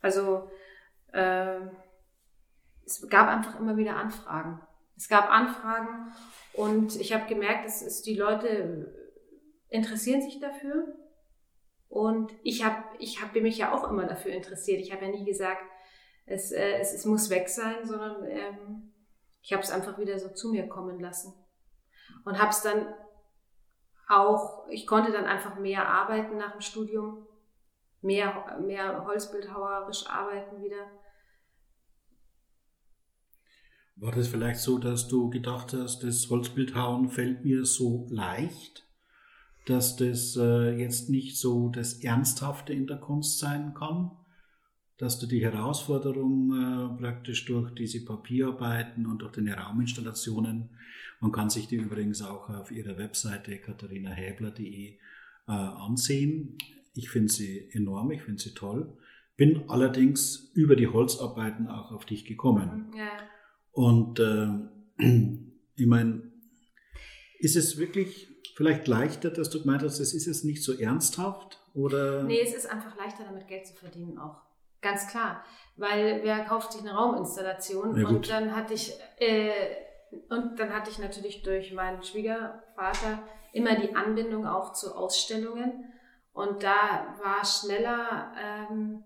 Also 0.00 0.48
äh, 1.12 1.58
es 2.86 3.04
gab 3.08 3.26
einfach 3.26 3.58
immer 3.58 3.76
wieder 3.76 3.96
Anfragen. 3.96 4.60
Es 4.96 5.08
gab 5.08 5.28
Anfragen 5.28 6.12
und 6.52 6.94
ich 7.00 7.12
habe 7.12 7.26
gemerkt, 7.26 7.66
es 7.66 8.02
die 8.02 8.14
Leute 8.14 8.94
interessieren 9.70 10.22
sich 10.22 10.38
dafür. 10.38 10.94
Und 11.88 12.32
ich 12.44 12.64
habe 12.64 12.76
ich 13.00 13.20
hab 13.20 13.34
mich 13.34 13.58
ja 13.58 13.72
auch 13.72 13.90
immer 13.90 14.04
dafür 14.04 14.30
interessiert. 14.30 14.80
Ich 14.80 14.92
habe 14.92 15.06
ja 15.06 15.10
nie 15.10 15.24
gesagt, 15.24 15.64
es, 16.30 16.52
äh, 16.52 16.78
es, 16.78 16.92
es 16.94 17.04
muss 17.04 17.28
weg 17.28 17.48
sein, 17.48 17.84
sondern 17.84 18.24
ähm, 18.24 18.92
ich 19.42 19.52
habe 19.52 19.62
es 19.62 19.70
einfach 19.70 19.98
wieder 19.98 20.18
so 20.18 20.28
zu 20.28 20.50
mir 20.50 20.68
kommen 20.68 21.00
lassen. 21.00 21.34
Und 22.24 22.38
habe 22.38 22.50
es 22.50 22.62
dann 22.62 22.94
auch, 24.08 24.66
ich 24.68 24.86
konnte 24.86 25.12
dann 25.12 25.24
einfach 25.24 25.58
mehr 25.58 25.88
arbeiten 25.88 26.36
nach 26.36 26.52
dem 26.52 26.60
Studium, 26.60 27.26
mehr, 28.00 28.58
mehr 28.60 29.04
holzbildhauerisch 29.04 30.06
arbeiten 30.08 30.62
wieder. 30.62 30.90
War 33.96 34.12
das 34.12 34.28
vielleicht 34.28 34.60
so, 34.60 34.78
dass 34.78 35.08
du 35.08 35.28
gedacht 35.30 35.74
hast, 35.74 36.02
das 36.02 36.30
Holzbildhauen 36.30 37.10
fällt 37.10 37.44
mir 37.44 37.64
so 37.64 38.06
leicht, 38.10 38.88
dass 39.66 39.96
das 39.96 40.36
äh, 40.36 40.70
jetzt 40.76 41.10
nicht 41.10 41.38
so 41.38 41.68
das 41.68 42.02
Ernsthafte 42.02 42.72
in 42.72 42.86
der 42.86 42.98
Kunst 42.98 43.38
sein 43.38 43.74
kann? 43.74 44.12
Dass 45.00 45.18
du 45.18 45.26
die 45.26 45.42
Herausforderung 45.42 46.52
äh, 46.52 47.00
praktisch 47.00 47.46
durch 47.46 47.70
diese 47.70 48.04
Papierarbeiten 48.04 49.06
und 49.06 49.22
durch 49.22 49.32
deine 49.32 49.56
Rauminstallationen, 49.56 50.68
man 51.20 51.32
kann 51.32 51.48
sich 51.48 51.68
die 51.68 51.76
übrigens 51.76 52.20
auch 52.20 52.50
auf 52.50 52.70
ihrer 52.70 52.98
Webseite 52.98 53.56
katharinahäbler.de 53.56 54.88
äh, 54.90 54.98
ansehen. 55.46 56.58
Ich 56.94 57.08
finde 57.08 57.32
sie 57.32 57.70
enorm, 57.72 58.10
ich 58.10 58.20
finde 58.20 58.42
sie 58.42 58.52
toll. 58.52 58.92
Bin 59.38 59.70
allerdings 59.70 60.50
über 60.52 60.76
die 60.76 60.88
Holzarbeiten 60.88 61.68
auch 61.68 61.92
auf 61.92 62.04
dich 62.04 62.26
gekommen. 62.26 62.92
Ja. 62.94 63.08
Und 63.72 64.20
äh, 64.20 64.48
ich 65.76 65.86
meine, 65.86 66.30
ist 67.38 67.56
es 67.56 67.78
wirklich 67.78 68.28
vielleicht 68.54 68.86
leichter, 68.86 69.30
dass 69.30 69.48
du 69.48 69.62
gemeint 69.62 69.82
hast, 69.82 69.98
es 69.98 70.12
ist 70.12 70.26
es 70.26 70.44
nicht 70.44 70.62
so 70.62 70.78
ernsthaft? 70.78 71.58
Oder? 71.72 72.24
Nee, 72.24 72.42
es 72.42 72.52
ist 72.52 72.66
einfach 72.66 72.98
leichter, 72.98 73.24
damit 73.24 73.48
Geld 73.48 73.66
zu 73.66 73.72
verdienen 73.72 74.18
auch. 74.18 74.49
Ganz 74.80 75.08
klar. 75.08 75.44
Weil 75.76 76.20
wer 76.22 76.44
kauft 76.44 76.72
sich 76.72 76.82
eine 76.82 76.94
Rauminstallation? 76.94 77.96
Ja, 77.96 78.08
und 78.08 78.28
dann 78.30 78.54
hatte 78.54 78.74
ich, 78.74 78.92
äh, 79.18 79.76
und 80.28 80.58
dann 80.58 80.72
hatte 80.74 80.90
ich 80.90 80.98
natürlich 80.98 81.42
durch 81.42 81.72
meinen 81.72 82.02
Schwiegervater 82.02 83.22
immer 83.52 83.74
die 83.76 83.94
Anbindung 83.94 84.46
auch 84.46 84.72
zu 84.72 84.94
Ausstellungen. 84.94 85.92
Und 86.32 86.62
da 86.62 87.16
war 87.22 87.44
schneller 87.44 88.32
ähm, 88.38 89.04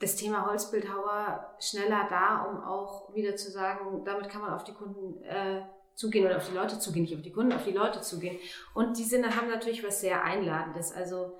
das 0.00 0.16
Thema 0.16 0.46
Holzbildhauer 0.46 1.56
schneller 1.60 2.06
da, 2.08 2.42
um 2.44 2.62
auch 2.62 3.14
wieder 3.14 3.36
zu 3.36 3.50
sagen, 3.50 4.04
damit 4.04 4.28
kann 4.28 4.40
man 4.40 4.54
auf 4.54 4.64
die 4.64 4.72
Kunden 4.72 5.22
äh, 5.22 5.62
zugehen 5.94 6.24
oder 6.24 6.38
auf 6.38 6.48
die 6.48 6.54
Leute 6.54 6.78
zugehen, 6.78 7.02
nicht 7.02 7.14
auf 7.14 7.22
die 7.22 7.32
Kunden, 7.32 7.52
auf 7.52 7.64
die 7.64 7.72
Leute 7.72 8.00
zugehen. 8.00 8.38
Und 8.74 8.96
die 8.96 9.04
sind, 9.04 9.24
haben 9.36 9.50
natürlich 9.50 9.84
was 9.84 10.00
sehr 10.00 10.24
Einladendes. 10.24 10.92
Also 10.92 11.38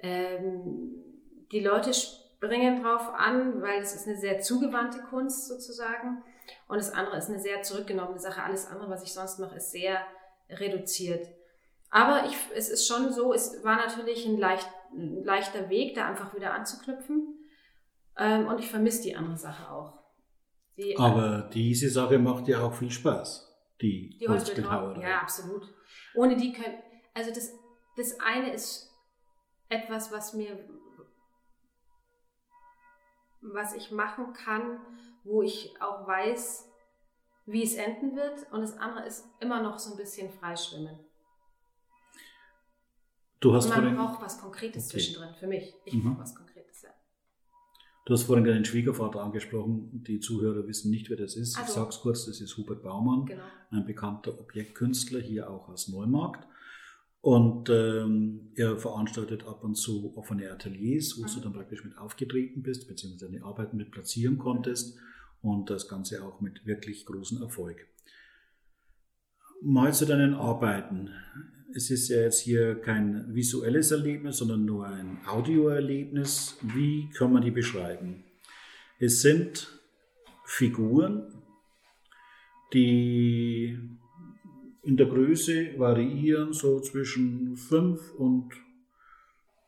ähm, 0.00 1.09
die 1.52 1.60
Leute 1.60 1.92
springen 1.94 2.82
drauf 2.82 3.12
an, 3.14 3.60
weil 3.62 3.80
es 3.80 3.94
ist 3.94 4.06
eine 4.06 4.16
sehr 4.16 4.40
zugewandte 4.40 5.00
Kunst 5.02 5.48
sozusagen. 5.48 6.22
Und 6.68 6.78
das 6.78 6.92
andere 6.92 7.18
ist 7.18 7.28
eine 7.28 7.40
sehr 7.40 7.62
zurückgenommene 7.62 8.18
Sache. 8.18 8.42
Alles 8.42 8.66
andere, 8.66 8.90
was 8.90 9.02
ich 9.02 9.12
sonst 9.12 9.38
mache, 9.38 9.56
ist 9.56 9.70
sehr 9.70 10.00
reduziert. 10.48 11.28
Aber 11.90 12.24
ich, 12.26 12.36
es 12.54 12.68
ist 12.68 12.86
schon 12.86 13.12
so, 13.12 13.32
es 13.32 13.62
war 13.64 13.76
natürlich 13.76 14.26
ein, 14.26 14.38
leicht, 14.38 14.68
ein 14.92 15.24
leichter 15.24 15.68
Weg, 15.68 15.94
da 15.94 16.06
einfach 16.06 16.34
wieder 16.34 16.54
anzuknüpfen. 16.54 17.36
Ähm, 18.16 18.46
und 18.46 18.60
ich 18.60 18.70
vermisse 18.70 19.02
die 19.02 19.16
andere 19.16 19.36
Sache 19.36 19.70
auch. 19.70 19.98
Die, 20.76 20.96
Aber 20.96 21.46
äh, 21.46 21.50
diese 21.52 21.90
Sache 21.90 22.18
macht 22.18 22.48
ja 22.48 22.62
auch 22.62 22.74
viel 22.74 22.90
Spaß, 22.90 23.52
die, 23.80 24.16
die 24.18 24.28
Holzbildhauerei. 24.28 25.02
Ja, 25.02 25.18
absolut. 25.18 25.68
Ohne 26.14 26.36
die 26.36 26.52
können, 26.52 26.78
also 27.12 27.30
das, 27.30 27.52
das 27.96 28.18
eine 28.20 28.52
ist 28.52 28.88
etwas, 29.68 30.12
was 30.12 30.32
mir, 30.34 30.58
was 33.40 33.74
ich 33.74 33.90
machen 33.90 34.32
kann, 34.32 34.78
wo 35.24 35.42
ich 35.42 35.74
auch 35.80 36.06
weiß, 36.06 36.68
wie 37.46 37.62
es 37.62 37.74
enden 37.74 38.16
wird. 38.16 38.52
Und 38.52 38.60
das 38.60 38.76
andere 38.78 39.06
ist 39.06 39.24
immer 39.40 39.62
noch 39.62 39.78
so 39.78 39.92
ein 39.92 39.96
bisschen 39.96 40.30
freischwimmen. 40.30 40.98
Du 43.40 43.54
hast 43.54 43.70
man 43.70 43.96
braucht 43.96 44.22
was 44.22 44.38
Konkretes 44.38 44.84
okay. 44.84 44.92
zwischendrin, 44.92 45.34
für 45.34 45.46
mich. 45.46 45.74
Ich 45.86 45.94
mhm. 45.94 46.02
brauche 46.02 46.20
was 46.20 46.34
Konkretes. 46.34 46.50
Du 48.10 48.14
hast 48.14 48.24
vorhin 48.24 48.44
deinen 48.44 48.64
Schwiegervater 48.64 49.22
angesprochen. 49.22 50.02
Die 50.02 50.18
Zuhörer 50.18 50.66
wissen 50.66 50.90
nicht, 50.90 51.10
wer 51.10 51.16
das 51.16 51.36
ist. 51.36 51.56
Also. 51.56 51.68
Ich 51.68 51.74
sag's 51.74 52.00
kurz, 52.00 52.26
das 52.26 52.40
ist 52.40 52.56
Hubert 52.56 52.82
Baumann, 52.82 53.24
genau. 53.24 53.44
ein 53.70 53.84
bekannter 53.84 54.38
Objektkünstler 54.40 55.20
hier 55.20 55.48
auch 55.48 55.68
aus 55.68 55.86
Neumarkt. 55.88 56.46
Und 57.22 57.68
ähm, 57.68 58.52
er 58.54 58.78
veranstaltet 58.78 59.46
ab 59.46 59.62
und 59.62 59.74
zu 59.74 60.16
offene 60.16 60.50
Ateliers, 60.50 61.18
wo 61.18 61.22
mhm. 61.22 61.34
du 61.34 61.40
dann 61.40 61.52
praktisch 61.52 61.84
mit 61.84 61.98
aufgetreten 61.98 62.62
bist, 62.62 62.88
beziehungsweise 62.88 63.30
deine 63.30 63.44
Arbeiten 63.44 63.76
mit 63.76 63.90
platzieren 63.90 64.38
konntest 64.38 64.98
und 65.42 65.68
das 65.68 65.88
Ganze 65.88 66.24
auch 66.24 66.40
mit 66.40 66.64
wirklich 66.66 67.04
großem 67.04 67.42
Erfolg. 67.42 67.86
Mal 69.62 69.92
zu 69.92 70.06
deinen 70.06 70.32
Arbeiten 70.34 71.10
es 71.74 71.90
ist 71.90 72.08
ja 72.08 72.22
jetzt 72.22 72.40
hier 72.40 72.74
kein 72.80 73.34
visuelles 73.34 73.90
Erlebnis, 73.90 74.38
sondern 74.38 74.64
nur 74.64 74.86
ein 74.86 75.18
Audioerlebnis. 75.26 76.58
Wie 76.62 77.08
kann 77.10 77.32
man 77.32 77.42
die 77.42 77.50
beschreiben? 77.50 78.24
Es 78.98 79.22
sind 79.22 79.68
Figuren, 80.44 81.32
die 82.72 83.78
in 84.82 84.96
der 84.96 85.06
Größe 85.06 85.78
variieren, 85.78 86.52
so 86.52 86.80
zwischen 86.80 87.56
5 87.56 88.14
und 88.14 88.50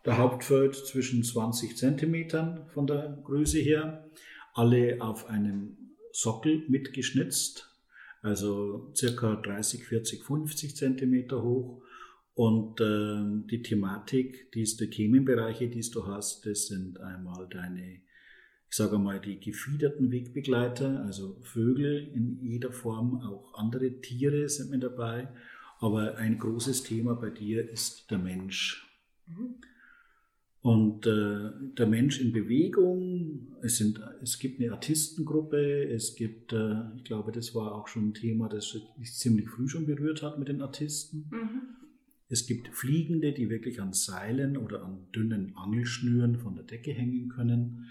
der 0.04 0.18
Hauptfeld 0.18 0.74
zwischen 0.74 1.22
20 1.22 1.76
Zentimetern 1.76 2.66
von 2.68 2.86
der 2.86 3.18
Größe 3.24 3.58
her, 3.58 4.10
alle 4.54 5.00
auf 5.00 5.28
einem 5.28 5.76
Sockel 6.12 6.64
mitgeschnitzt, 6.68 7.68
also 8.22 8.92
circa 8.96 9.36
30, 9.36 9.84
40, 9.84 10.24
50 10.24 10.76
Zentimeter 10.76 11.42
hoch. 11.42 11.82
Und 12.34 12.80
äh, 12.80 13.46
die 13.50 13.62
Thematik, 13.62 14.50
die, 14.52 14.64
die 14.64 14.90
Themenbereiche, 14.90 15.68
die 15.68 15.82
du 15.90 16.06
hast, 16.06 16.46
das 16.46 16.68
sind 16.68 16.98
einmal 17.00 17.46
deine, 17.48 18.00
ich 18.72 18.78
sage 18.78 18.96
mal, 18.98 19.20
die 19.20 19.38
gefiederten 19.38 20.10
Wegbegleiter, 20.10 21.04
also 21.04 21.36
Vögel 21.42 22.08
in 22.14 22.38
jeder 22.42 22.72
Form, 22.72 23.20
auch 23.20 23.52
andere 23.52 24.00
Tiere 24.00 24.48
sind 24.48 24.70
mit 24.70 24.82
dabei. 24.82 25.28
Aber 25.78 26.16
ein 26.16 26.38
großes 26.38 26.82
Thema 26.82 27.14
bei 27.14 27.28
dir 27.28 27.68
ist 27.68 28.10
der 28.10 28.16
Mensch. 28.16 28.90
Und 30.62 31.06
äh, 31.06 31.50
der 31.76 31.86
Mensch 31.86 32.18
in 32.18 32.32
Bewegung, 32.32 33.48
es, 33.60 33.76
sind, 33.76 34.00
es 34.22 34.38
gibt 34.38 34.58
eine 34.58 34.72
Artistengruppe, 34.72 35.90
es 35.90 36.14
gibt, 36.14 36.54
äh, 36.54 36.76
ich 36.96 37.04
glaube, 37.04 37.30
das 37.30 37.54
war 37.54 37.74
auch 37.74 37.88
schon 37.88 38.08
ein 38.08 38.14
Thema, 38.14 38.48
das 38.48 38.74
mich 38.96 39.12
ziemlich 39.12 39.50
früh 39.50 39.68
schon 39.68 39.84
berührt 39.84 40.22
hat 40.22 40.38
mit 40.38 40.48
den 40.48 40.62
Artisten. 40.62 41.26
Mhm. 41.30 41.60
Es 42.30 42.46
gibt 42.46 42.68
Fliegende, 42.68 43.32
die 43.32 43.50
wirklich 43.50 43.82
an 43.82 43.92
Seilen 43.92 44.56
oder 44.56 44.82
an 44.82 45.08
dünnen 45.14 45.52
Angelschnüren 45.56 46.38
von 46.38 46.54
der 46.54 46.64
Decke 46.64 46.92
hängen 46.92 47.28
können. 47.28 47.90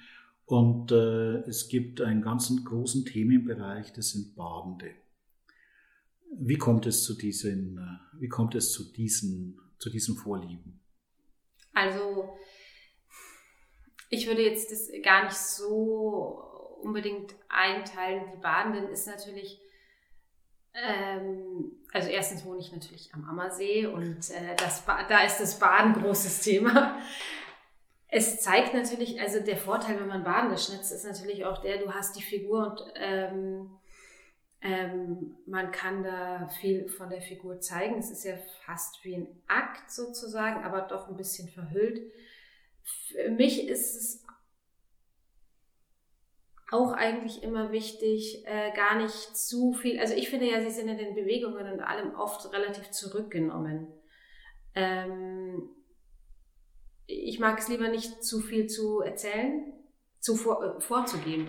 Und 0.51 0.91
äh, 0.91 1.47
es 1.47 1.69
gibt 1.69 2.01
einen 2.01 2.21
ganzen 2.21 2.65
großen 2.65 3.05
Themenbereich, 3.05 3.93
das 3.93 4.09
sind 4.09 4.35
Badende. 4.35 4.91
Wie 6.37 6.57
kommt 6.57 6.85
es 6.85 7.05
zu 7.05 7.13
diesen, 7.13 7.77
äh, 7.77 8.19
wie 8.19 8.27
kommt 8.27 8.53
es 8.55 8.73
zu 8.73 8.91
diesen, 8.91 9.61
zu 9.79 9.89
diesen 9.89 10.17
Vorlieben? 10.17 10.81
Also, 11.71 12.33
ich 14.09 14.27
würde 14.27 14.41
jetzt 14.43 14.73
das 14.73 14.91
gar 15.01 15.23
nicht 15.23 15.37
so 15.37 16.43
unbedingt 16.81 17.33
einteilen. 17.47 18.25
Die 18.35 18.41
Badenden 18.41 18.89
ist 18.89 19.07
natürlich 19.07 19.61
ähm, 20.73 21.71
also 21.91 22.09
erstens 22.09 22.45
wohne 22.45 22.59
ich 22.59 22.71
natürlich 22.71 23.13
am 23.13 23.25
Ammersee 23.25 23.85
und 23.85 24.29
äh, 24.29 24.55
das 24.55 24.83
da 24.85 25.23
ist 25.23 25.39
das 25.39 25.59
Baden 25.59 25.93
großes 25.93 26.41
Thema. 26.41 26.97
Es 28.13 28.41
zeigt 28.41 28.73
natürlich, 28.73 29.21
also 29.21 29.39
der 29.39 29.55
Vorteil, 29.55 29.97
wenn 29.97 30.09
man 30.09 30.25
Badende 30.25 30.57
schnitzt, 30.57 30.91
ist 30.91 31.05
natürlich 31.05 31.45
auch 31.45 31.61
der, 31.61 31.77
du 31.77 31.93
hast 31.93 32.17
die 32.17 32.21
Figur 32.21 32.67
und 32.67 32.83
ähm, 32.95 33.71
ähm, 34.61 35.37
man 35.47 35.71
kann 35.71 36.03
da 36.03 36.49
viel 36.59 36.89
von 36.89 37.09
der 37.09 37.21
Figur 37.21 37.61
zeigen. 37.61 37.97
Es 37.97 38.11
ist 38.11 38.25
ja 38.25 38.35
fast 38.65 39.03
wie 39.05 39.15
ein 39.15 39.41
Akt 39.47 39.89
sozusagen, 39.89 40.65
aber 40.65 40.81
doch 40.81 41.07
ein 41.07 41.15
bisschen 41.15 41.47
verhüllt. 41.47 42.01
Für 42.83 43.29
mich 43.29 43.69
ist 43.69 43.95
es 43.95 44.25
auch 46.69 46.91
eigentlich 46.91 47.43
immer 47.43 47.71
wichtig, 47.71 48.45
äh, 48.45 48.73
gar 48.73 48.95
nicht 48.95 49.37
zu 49.37 49.71
viel. 49.71 50.01
Also 50.01 50.15
ich 50.15 50.29
finde 50.29 50.49
ja, 50.49 50.59
sie 50.59 50.69
sind 50.69 50.89
in 50.89 50.97
den 50.97 51.15
Bewegungen 51.15 51.71
und 51.71 51.79
allem 51.79 52.13
oft 52.15 52.51
relativ 52.51 52.91
zurückgenommen. 52.91 53.87
Ähm, 54.75 55.69
ich 57.11 57.39
mag 57.39 57.59
es 57.59 57.67
lieber 57.67 57.89
nicht 57.89 58.23
zu 58.23 58.39
viel 58.39 58.67
zu 58.67 59.01
erzählen, 59.01 59.73
zu 60.19 60.35
vor, 60.35 60.63
äh, 60.63 60.81
vorzugeben. 60.81 61.47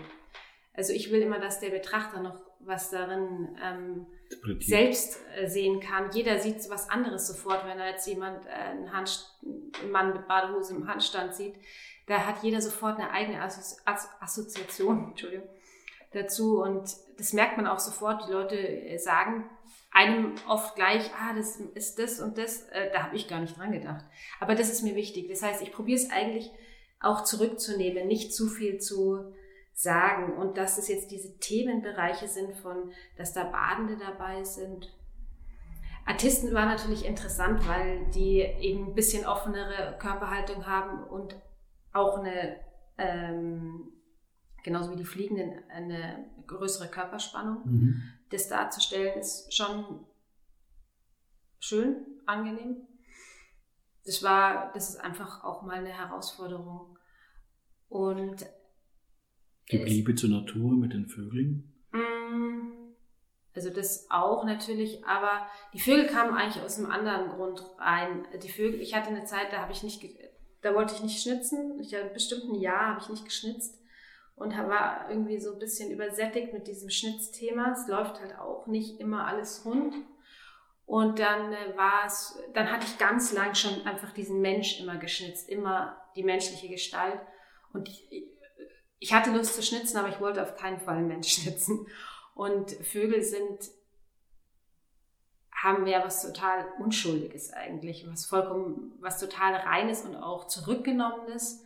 Also 0.75 0.93
ich 0.93 1.13
will 1.13 1.23
immer, 1.23 1.39
dass 1.39 1.61
der 1.61 1.71
Betrachter 1.71 2.21
noch 2.21 2.41
was 2.61 2.91
darin 2.91 3.57
ähm, 3.63 4.07
selbst 4.61 5.21
äh, 5.37 5.49
sehen 5.49 5.81
kann. 5.81 6.11
Jeder 6.13 6.39
sieht 6.39 6.69
was 6.71 6.89
anderes 6.89 7.27
sofort, 7.27 7.67
wenn 7.67 7.79
er 7.79 7.91
jetzt 7.91 8.07
jemand, 8.07 8.47
äh, 8.47 8.51
einen, 8.51 8.93
Hand, 8.93 9.29
einen 9.43 9.91
Mann 9.91 10.13
mit 10.13 10.27
Badehose 10.29 10.75
im 10.75 10.89
Handstand 10.89 11.35
sieht. 11.35 11.55
Da 12.07 12.27
hat 12.27 12.43
jeder 12.43 12.61
sofort 12.61 12.99
eine 12.99 13.11
eigene 13.11 13.41
Assozi 13.41 13.77
Assoziation 14.21 15.09
Entschuldigung, 15.11 15.49
dazu. 16.13 16.63
Und 16.63 16.97
das 17.19 17.33
merkt 17.33 17.57
man 17.57 17.67
auch 17.67 17.79
sofort. 17.79 18.27
Die 18.27 18.33
Leute 18.33 18.57
äh, 18.57 18.99
sagen 18.99 19.51
einem 19.93 20.35
oft 20.49 20.75
gleich, 20.75 21.11
ah, 21.15 21.35
das 21.35 21.57
ist 21.57 21.99
das 21.99 22.21
und 22.21 22.39
das. 22.39 22.63
Äh, 22.69 22.91
da 22.93 23.05
habe 23.05 23.17
ich 23.17 23.29
gar 23.29 23.41
nicht 23.41 23.59
dran 23.59 23.73
gedacht. 23.73 24.05
Aber 24.41 24.55
das 24.55 24.71
ist 24.71 24.83
mir 24.83 24.97
wichtig. 24.97 25.29
Das 25.29 25.43
heißt, 25.43 25.63
ich 25.63 25.73
probiere 25.73 25.99
es 25.99 26.11
eigentlich 26.11 26.51
auch 27.01 27.25
zurückzunehmen, 27.25 28.07
nicht 28.07 28.35
zu 28.35 28.49
viel 28.49 28.79
zu 28.79 29.33
sagen 29.75 30.37
und 30.37 30.59
dass 30.59 30.79
es 30.79 30.89
jetzt 30.89 31.11
diese 31.11 31.39
Themenbereiche 31.39 32.29
sind 32.29 32.55
von, 32.57 32.93
dass 33.17 33.33
da 33.33 33.45
Badende 33.45 33.97
dabei 33.97 34.45
sind. 34.45 34.95
Artisten 36.05 36.53
war 36.53 36.67
natürlich 36.67 37.07
interessant, 37.07 37.67
weil 37.67 38.07
die 38.11 38.41
eben 38.41 38.89
ein 38.89 38.95
bisschen 38.95 39.25
offenere 39.25 39.97
Körperhaltung 39.99 40.67
haben 40.67 41.05
und 41.05 41.37
auch 41.93 42.19
eine, 42.19 42.57
ähm, 42.99 43.93
genauso 44.63 44.91
wie 44.91 44.97
die 44.97 45.05
Fliegenden, 45.05 45.53
eine 45.71 46.27
größere 46.47 46.89
Körperspannung. 46.89 47.63
Mhm. 47.65 48.03
Das 48.33 48.49
darzustellen 48.49 49.21
ist 49.21 49.55
schon 49.55 50.07
schön, 51.61 52.07
angenehm. 52.25 52.89
Das 54.07 54.23
war, 54.23 54.73
das 54.73 54.89
ist 54.89 54.97
einfach 54.97 55.45
auch 55.45 55.63
mal 55.63 55.77
eine 55.77 55.91
Herausforderung. 55.91 56.99
Und 57.91 58.47
die 59.71 59.77
Liebe 59.77 60.15
zur 60.15 60.31
Natur 60.31 60.73
mit 60.73 60.95
den 60.95 61.09
Vögeln? 61.09 61.73
Mm, 61.93 62.95
also 63.55 63.69
das 63.69 64.07
auch 64.11 64.45
natürlich, 64.45 65.05
aber 65.05 65.47
die 65.75 65.81
Vögel 65.81 66.07
kamen 66.07 66.35
eigentlich 66.35 66.65
aus 66.65 66.79
einem 66.79 66.91
anderen 66.91 67.29
Grund 67.29 67.63
rein. 67.79 68.27
Die 68.43 68.49
Vögel, 68.49 68.81
ich 68.81 68.95
hatte 68.95 69.09
eine 69.09 69.25
Zeit, 69.25 69.53
da 69.53 69.59
habe 69.59 69.73
ich 69.73 69.83
nicht, 69.83 70.03
da 70.63 70.75
wollte 70.75 70.95
ich 70.95 71.03
nicht 71.03 71.23
schnitzen. 71.23 71.79
Ich 71.81 71.95
hatte 71.95 72.09
bestimmt 72.15 72.45
ein 72.45 72.61
Jahr 72.61 72.95
habe 72.95 73.01
ich 73.03 73.11
nicht 73.11 73.27
geschnitzt 73.27 73.82
und 74.43 74.57
war 74.57 75.09
irgendwie 75.09 75.39
so 75.39 75.53
ein 75.53 75.59
bisschen 75.61 75.91
übersättigt 75.93 76.53
mit 76.53 76.67
diesem 76.67 76.91
Schnitzthema. 76.91 77.73
Es 77.73 77.87
läuft 77.87 78.21
halt 78.21 78.37
auch 78.39 78.67
nicht 78.67 78.99
immer 78.99 79.27
alles 79.27 79.65
rund. 79.65 79.95
Und 80.85 81.21
dann 81.21 81.53
äh, 81.53 81.77
war 81.77 82.07
es, 82.07 82.39
dann 82.53 82.71
hatte 82.71 82.87
ich 82.87 82.99
ganz 82.99 83.33
lang 83.33 83.55
schon 83.55 83.87
einfach 83.87 84.13
diesen 84.13 84.41
Mensch 84.41 84.81
immer 84.81 84.97
geschnitzt, 84.97 85.49
immer 85.49 85.97
die 86.17 86.25
menschliche 86.25 86.69
Gestalt. 86.69 87.21
Und 87.73 87.89
ich, 87.89 88.09
ich 88.99 89.15
hatte 89.15 89.31
Lust 89.31 89.55
zu 89.55 89.63
schnitzen, 89.63 89.97
aber 89.97 90.09
ich 90.09 90.21
wollte 90.21 90.43
auf 90.43 90.57
keinen 90.57 90.81
Fall 90.81 90.97
einen 90.97 91.09
Mensch 91.09 91.29
schnitzen. 91.41 91.87
Und 92.35 92.73
Vögel 92.73 93.23
sind, 93.23 93.71
haben 95.53 95.87
ja 95.87 96.05
was 96.05 96.23
total 96.23 96.67
Unschuldiges 96.81 97.53
eigentlich, 97.53 98.05
was 98.11 98.27
vollkommen, 98.27 98.93
was 98.99 99.21
total 99.21 99.55
Reines 99.55 100.03
und 100.03 100.17
auch 100.17 100.49
Zurückgenommenes. 100.49 101.65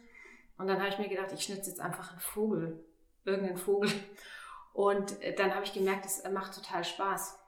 Und 0.59 0.69
dann 0.69 0.79
habe 0.79 0.89
ich 0.89 0.99
mir 0.99 1.09
gedacht, 1.09 1.33
ich 1.33 1.43
schnitze 1.43 1.71
jetzt 1.71 1.81
einfach 1.81 2.11
einen 2.11 2.21
Vogel, 2.21 2.85
irgendeinen 3.25 3.59
Vogel. 3.59 3.91
Und 4.73 5.17
dann 5.39 5.55
habe 5.55 5.65
ich 5.65 5.73
gemerkt, 5.73 6.05
es 6.05 6.23
macht 6.31 6.55
total 6.55 6.85
Spaß. 6.85 7.39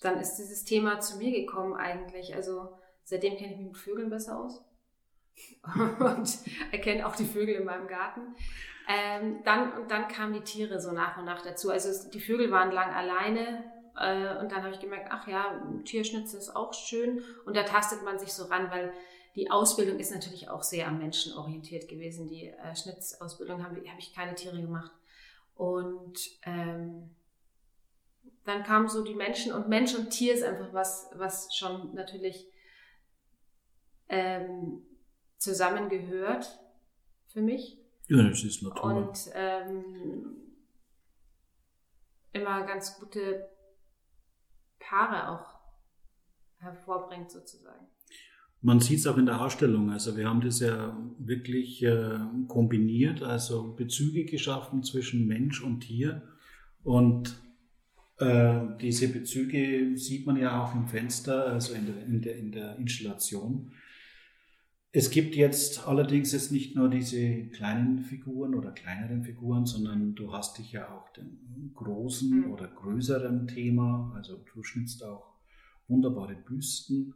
Dann 0.00 0.18
ist 0.18 0.36
dieses 0.36 0.64
Thema 0.64 1.00
zu 1.00 1.18
mir 1.18 1.30
gekommen 1.30 1.74
eigentlich. 1.74 2.34
Also 2.34 2.78
seitdem 3.04 3.36
kenne 3.36 3.52
ich 3.52 3.58
mich 3.58 3.66
mit 3.68 3.76
Vögeln 3.76 4.10
besser 4.10 4.38
aus. 4.38 4.64
und 6.00 6.38
erkenne 6.72 7.06
auch 7.06 7.16
die 7.16 7.24
Vögel 7.24 7.54
in 7.56 7.64
meinem 7.64 7.86
Garten. 7.86 8.34
Ähm, 8.88 9.42
dann, 9.44 9.72
und 9.74 9.90
dann 9.90 10.08
kamen 10.08 10.32
die 10.32 10.42
Tiere 10.42 10.80
so 10.80 10.92
nach 10.92 11.16
und 11.18 11.24
nach 11.24 11.42
dazu. 11.42 11.70
Also 11.70 11.88
es, 11.90 12.10
die 12.10 12.20
Vögel 12.20 12.50
waren 12.50 12.72
lang 12.72 12.92
alleine 12.92 13.64
äh, 13.96 14.38
und 14.38 14.50
dann 14.50 14.62
habe 14.62 14.70
ich 14.70 14.80
gemerkt, 14.80 15.08
ach 15.10 15.28
ja, 15.28 15.62
Tierschnitzen 15.84 16.38
ist 16.38 16.56
auch 16.56 16.74
schön 16.74 17.22
und 17.44 17.56
da 17.56 17.62
tastet 17.62 18.02
man 18.02 18.18
sich 18.18 18.32
so 18.32 18.44
ran, 18.46 18.70
weil 18.70 18.92
die 19.36 19.50
Ausbildung 19.50 19.98
ist 19.98 20.10
natürlich 20.10 20.48
auch 20.48 20.62
sehr 20.62 20.88
am 20.88 20.98
Menschen 20.98 21.34
orientiert 21.34 21.88
gewesen. 21.88 22.28
Die 22.28 22.48
äh, 22.48 22.74
Schnitzausbildung 22.74 23.64
habe 23.64 23.76
hab 23.88 23.98
ich 23.98 24.12
keine 24.12 24.34
Tiere 24.34 24.60
gemacht. 24.60 24.92
Und 25.54 26.18
ähm, 26.44 27.10
dann 28.44 28.64
kamen 28.64 28.88
so 28.88 29.04
die 29.04 29.14
Menschen 29.14 29.52
und 29.52 29.68
Mensch 29.68 29.94
und 29.94 30.10
Tier 30.10 30.34
ist 30.34 30.42
einfach 30.42 30.72
was, 30.72 31.10
was 31.14 31.54
schon 31.54 31.94
natürlich 31.94 32.46
ähm, 34.08 34.82
zusammengehört 35.36 36.58
für 37.28 37.42
mich. 37.42 37.78
Ja, 38.08 38.22
das 38.22 38.42
ist 38.42 38.62
Natur. 38.62 38.84
Und 38.84 39.30
ähm, 39.34 40.36
immer 42.32 42.66
ganz 42.66 42.98
gute 42.98 43.48
Paare 44.78 45.30
auch 45.30 45.60
hervorbringt 46.58 47.30
sozusagen. 47.30 47.86
Man 48.62 48.80
sieht 48.80 48.98
es 48.98 49.06
auch 49.06 49.16
in 49.16 49.26
der 49.26 49.40
Ausstellung. 49.40 49.90
Also 49.90 50.16
wir 50.16 50.28
haben 50.28 50.42
das 50.42 50.60
ja 50.60 50.96
wirklich 51.18 51.82
äh, 51.82 52.18
kombiniert, 52.46 53.22
also 53.22 53.74
Bezüge 53.74 54.24
geschaffen 54.24 54.82
zwischen 54.82 55.26
Mensch 55.26 55.62
und 55.62 55.80
Tier. 55.80 56.22
Und 56.82 57.40
äh, 58.18 58.60
diese 58.80 59.08
Bezüge 59.08 59.96
sieht 59.96 60.26
man 60.26 60.36
ja 60.36 60.62
auch 60.62 60.74
im 60.74 60.86
Fenster, 60.86 61.46
also 61.46 61.72
in 61.72 61.86
der, 61.86 62.04
in 62.04 62.20
der, 62.20 62.36
in 62.36 62.52
der 62.52 62.76
Installation. 62.76 63.72
Es 64.92 65.10
gibt 65.10 65.36
jetzt 65.36 65.86
allerdings 65.86 66.32
jetzt 66.32 66.52
nicht 66.52 66.76
nur 66.76 66.90
diese 66.90 67.44
kleinen 67.46 68.00
Figuren 68.00 68.54
oder 68.54 68.72
kleineren 68.72 69.22
Figuren, 69.22 69.64
sondern 69.64 70.16
du 70.16 70.32
hast 70.32 70.58
dich 70.58 70.72
ja 70.72 70.94
auch 70.94 71.08
dem 71.12 71.72
großen 71.74 72.40
mhm. 72.40 72.52
oder 72.52 72.66
größeren 72.66 73.46
Thema, 73.46 74.12
also 74.16 74.44
du 74.52 74.62
schnitzt 74.64 75.02
auch 75.04 75.32
wunderbare 75.86 76.34
Büsten 76.34 77.14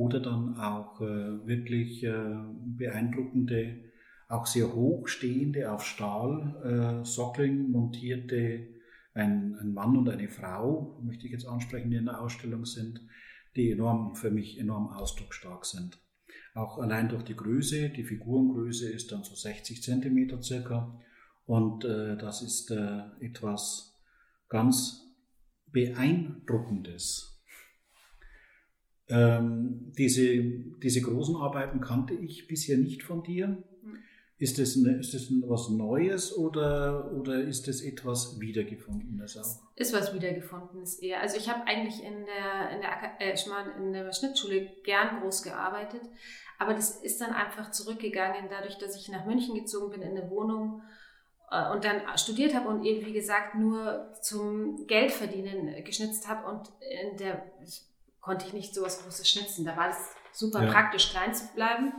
oder 0.00 0.18
dann 0.20 0.56
auch 0.56 0.98
äh, 1.02 1.46
wirklich 1.46 2.02
äh, 2.04 2.34
beeindruckende, 2.78 3.84
auch 4.28 4.46
sehr 4.46 4.74
hochstehende, 4.74 5.70
auf 5.70 5.84
Stahlsockeln 5.84 7.66
äh, 7.66 7.68
montierte 7.68 8.68
ein, 9.12 9.56
ein 9.60 9.74
Mann 9.74 9.98
und 9.98 10.08
eine 10.08 10.30
Frau, 10.30 10.98
möchte 11.04 11.26
ich 11.26 11.32
jetzt 11.32 11.46
ansprechen, 11.46 11.90
die 11.90 11.98
in 11.98 12.06
der 12.06 12.22
Ausstellung 12.22 12.64
sind, 12.64 13.02
die 13.56 13.72
enorm 13.72 14.14
für 14.14 14.30
mich 14.30 14.58
enorm 14.58 14.88
ausdrucksstark 14.88 15.66
sind. 15.66 15.98
Auch 16.54 16.78
allein 16.78 17.10
durch 17.10 17.24
die 17.24 17.36
Größe, 17.36 17.90
die 17.90 18.04
Figurengröße 18.04 18.90
ist 18.90 19.12
dann 19.12 19.22
so 19.22 19.34
60 19.34 19.82
Zentimeter 19.82 20.42
circa. 20.42 20.98
Und 21.44 21.84
äh, 21.84 22.16
das 22.16 22.40
ist 22.40 22.70
äh, 22.70 23.02
etwas 23.20 24.00
ganz 24.48 25.12
Beeindruckendes. 25.66 27.29
Ähm, 29.10 29.92
diese, 29.98 30.42
diese 30.82 31.02
großen 31.02 31.36
Arbeiten 31.36 31.80
kannte 31.80 32.14
ich 32.14 32.46
bisher 32.46 32.78
nicht 32.78 33.02
von 33.02 33.22
dir. 33.22 33.62
Ist 34.40 34.58
das, 34.58 34.74
eine, 34.74 34.98
ist 34.98 35.12
das 35.12 35.26
was 35.46 35.68
Neues 35.68 36.34
oder, 36.34 37.12
oder 37.12 37.42
ist 37.42 37.68
das 37.68 37.82
etwas 37.82 38.40
Wiedergefundenes 38.40 39.36
auch? 39.36 39.60
Ist 39.76 39.92
was 39.92 40.14
Wiedergefundenes 40.14 40.98
eher. 41.00 41.20
Also 41.20 41.36
ich 41.36 41.50
habe 41.50 41.66
eigentlich 41.66 42.02
in 42.02 42.24
der, 42.24 42.70
in, 42.70 42.80
der, 42.80 43.20
äh, 43.20 43.82
in 43.82 43.92
der 43.92 44.10
Schnittschule 44.14 44.70
gern 44.82 45.20
groß 45.20 45.42
gearbeitet, 45.42 46.00
aber 46.58 46.72
das 46.72 47.02
ist 47.02 47.20
dann 47.20 47.32
einfach 47.34 47.70
zurückgegangen, 47.70 48.46
dadurch, 48.48 48.78
dass 48.78 48.96
ich 48.96 49.10
nach 49.10 49.26
München 49.26 49.54
gezogen 49.54 49.90
bin 49.90 50.00
in 50.00 50.16
eine 50.16 50.30
Wohnung 50.30 50.80
äh, 51.50 51.70
und 51.72 51.84
dann 51.84 52.00
studiert 52.16 52.54
habe 52.54 52.68
und 52.68 52.82
eben, 52.82 53.04
wie 53.04 53.12
gesagt, 53.12 53.56
nur 53.56 54.14
zum 54.22 54.86
Geldverdienen 54.86 55.84
geschnitzt 55.84 56.28
habe 56.28 56.48
und 56.48 56.70
in 56.80 57.18
der 57.18 57.44
konnte 58.20 58.46
ich 58.46 58.52
nicht 58.52 58.74
so 58.74 58.82
was 58.82 59.02
Großes 59.02 59.28
schnitzen. 59.28 59.64
Da 59.64 59.76
war 59.76 59.90
es 59.90 59.96
super 60.32 60.64
ja. 60.64 60.70
praktisch, 60.70 61.10
klein 61.10 61.34
zu 61.34 61.46
bleiben. 61.54 61.92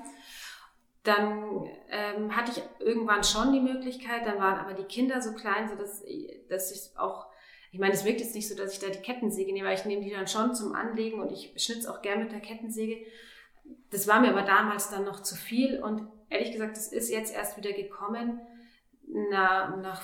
Dann 1.04 1.68
ähm, 1.90 2.36
hatte 2.36 2.52
ich 2.52 2.86
irgendwann 2.86 3.24
schon 3.24 3.54
die 3.54 3.60
Möglichkeit, 3.60 4.26
dann 4.26 4.38
waren 4.38 4.60
aber 4.60 4.74
die 4.74 4.84
Kinder 4.84 5.22
so 5.22 5.34
klein, 5.34 5.68
so 5.68 5.76
dass, 5.76 6.04
dass 6.48 6.72
ich 6.72 6.98
auch, 6.98 7.26
ich 7.72 7.80
meine, 7.80 7.94
es 7.94 8.06
wirkt 8.06 8.20
jetzt 8.20 8.36
nicht 8.36 8.48
so, 8.48 8.56
dass 8.56 8.74
ich 8.74 8.80
da 8.80 8.88
die 8.88 9.02
Kettensäge 9.02 9.52
nehme, 9.52 9.68
weil 9.68 9.78
ich 9.78 9.86
nehme 9.86 10.04
die 10.04 10.12
dann 10.12 10.28
schon 10.28 10.54
zum 10.54 10.76
Anlegen 10.76 11.20
und 11.20 11.32
ich 11.32 11.54
schnitze 11.58 11.92
auch 11.92 12.04
gern 12.04 12.20
mit 12.20 12.32
der 12.32 12.40
Kettensäge. 12.40 13.04
Das 13.90 14.08
war 14.08 14.22
mir 14.22 14.30
aber 14.30 14.44
damals 14.44 14.92
dann 14.92 15.04
noch 15.04 15.24
zu 15.24 15.36
viel 15.36 15.82
und 15.82 16.08
ehrlich 16.30 16.52
gesagt, 16.52 16.78
das 16.78 16.92
ist 16.92 17.10
jetzt 17.10 17.34
erst 17.34 17.58
wieder 17.58 17.74
gekommen. 17.74 18.40
Na, 19.08 19.76
nach, 19.78 20.04